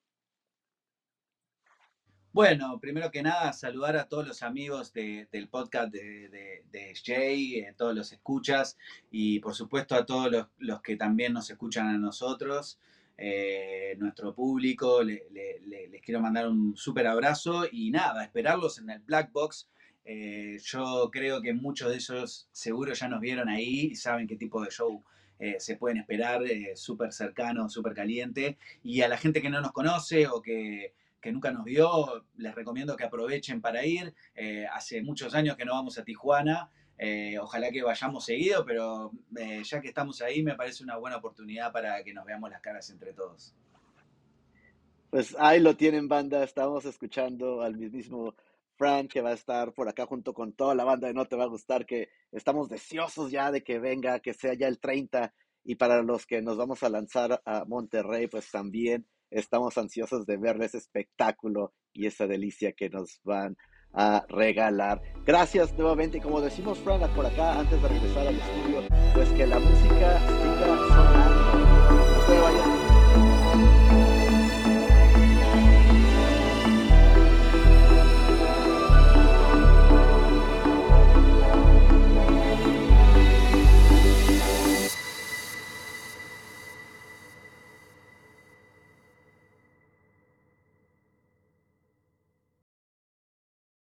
Bueno, 2.34 2.80
primero 2.80 3.12
que 3.12 3.22
nada, 3.22 3.54
saludar 3.54 3.96
a 3.96 4.10
todos 4.10 4.28
los 4.28 4.41
amigos 4.41 4.91
del 4.91 5.48
podcast 5.52 5.93
de, 5.93 6.93
Jay, 7.06 7.60
eh, 7.60 7.76
todos 7.78 7.93
los 7.93 8.12
escuchas 8.12 8.76
y 9.12 9.38
por 9.38 9.54
supuesto 9.54 9.93
a 9.93 10.04
todos 10.04 10.48
los, 10.58 10.82
que 10.82 10.96
también 10.96 11.34
nos 11.34 11.52
escuchan 11.52 11.89
a 11.89 11.98
nosotros, 12.00 12.80
eh, 13.19 13.96
nuestro 14.00 14.34
público. 14.34 15.04
les 15.04 16.02
quiero 16.04 16.22
mandar 16.22 16.50
un 16.50 16.76
súper 16.76 17.06
abrazo 17.06 17.67
y 17.72 17.91
nada, 17.91 18.24
esperarlos 18.24 18.80
en 18.80 18.89
el 18.89 19.00
Black 19.02 19.32
Box. 19.32 19.69
Eh, 20.04 20.58
yo 20.63 21.12
creo 21.12 21.39
que 21.39 21.54
muchos 21.54 21.91
de 21.91 21.98
ellos 21.98 22.50
seguro 22.52 22.93
ya 22.93 23.08
nos 23.10 23.22
vieron 23.22 23.48
ahí 23.48 23.89
y 23.91 23.96
saben 23.96 24.26
qué 24.26 24.38
tipo 24.38 24.63
de 24.63 24.72
show 24.72 25.04
se 25.60 25.76
pueden 25.76 25.98
esperar, 25.98 26.41
súper 26.74 27.12
cercano, 27.12 27.69
súper 27.69 27.93
caliente. 27.93 28.58
Y 28.82 29.02
a 29.02 29.08
la 29.10 29.17
gente 29.17 29.41
que 29.41 29.50
no 29.50 29.62
nos 29.62 29.74
conoce 29.74 30.26
o 30.26 30.41
que 30.41 30.93
que 31.23 31.31
nunca 31.31 31.51
nos 31.51 31.63
vio, 31.63 32.25
les 32.36 32.53
recomiendo 32.53 32.97
que 32.97 33.05
aprovechen 33.05 33.62
para 33.62 33.86
ir. 33.86 34.13
Eh, 34.36 34.67
hace 34.69 35.01
muchos 35.01 35.33
años 35.33 35.55
que 35.55 35.63
no 35.63 35.71
vamos 35.71 35.97
a 35.97 36.03
Tijuana. 36.03 36.69
Eh, 36.97 37.39
ojalá 37.39 37.71
que 37.71 37.81
vayamos 37.81 38.25
seguido, 38.25 38.65
pero 38.65 39.12
eh, 39.38 39.63
ya 39.63 39.79
que 39.79 39.88
estamos 39.88 40.21
ahí, 40.21 40.43
me 40.43 40.55
parece 40.55 40.83
una 40.83 40.97
buena 40.97 41.17
oportunidad 41.17 41.71
para 41.71 42.03
que 42.03 42.13
nos 42.13 42.25
veamos 42.25 42.49
las 42.51 42.59
caras 42.59 42.89
entre 42.89 43.13
todos. 43.13 43.55
Pues 45.09 45.33
ahí 45.39 45.62
lo 45.62 45.77
tienen, 45.77 46.09
banda. 46.09 46.43
Estamos 46.43 46.83
escuchando 46.83 47.62
al 47.62 47.77
mismísimo 47.77 48.36
Frank 48.75 49.09
que 49.09 49.21
va 49.21 49.29
a 49.29 49.33
estar 49.33 49.73
por 49.73 49.88
acá 49.88 50.05
junto 50.05 50.33
con 50.33 50.51
toda 50.51 50.75
la 50.75 50.83
banda 50.83 51.07
de 51.07 51.13
No 51.13 51.25
Te 51.25 51.38
Va 51.38 51.45
a 51.45 51.47
Gustar, 51.47 51.86
que 51.86 52.09
estamos 52.33 52.67
deseosos 52.67 53.31
ya 53.31 53.49
de 53.49 53.63
que 53.63 53.79
venga, 53.79 54.19
que 54.19 54.33
sea 54.33 54.55
ya 54.55 54.67
el 54.67 54.79
30. 54.79 55.33
Y 55.63 55.75
para 55.75 56.01
los 56.01 56.25
que 56.25 56.41
nos 56.41 56.57
vamos 56.57 56.83
a 56.83 56.89
lanzar 56.89 57.41
a 57.45 57.63
Monterrey, 57.63 58.27
pues 58.27 58.51
también 58.51 59.07
estamos 59.34 59.78
ansiosos 59.78 60.26
de 60.26 60.38
ver 60.38 60.62
ese 60.62 60.78
espectáculo 60.78 61.74
y 61.91 62.08
esa 62.08 62.28
delicia 62.28 62.74
que 62.74 62.89
nos 62.89 63.19
van 63.24 63.58
a 63.93 64.26
regalar. 64.28 65.02
Gracias 65.26 65.74
nuevamente, 65.78 66.19
como 66.19 66.41
decimos 66.41 66.80
Fran 66.80 67.02
por 67.13 67.26
acá 67.26 67.60
antes 67.60 67.82
de 67.82 67.88
regresar 67.88 68.28
al 68.28 68.36
estudio, 68.36 68.82
pues 69.13 69.30
que 69.30 69.48
la 69.48 69.60
música 69.60 70.19
siga 70.19 70.88
sonando 70.88 71.22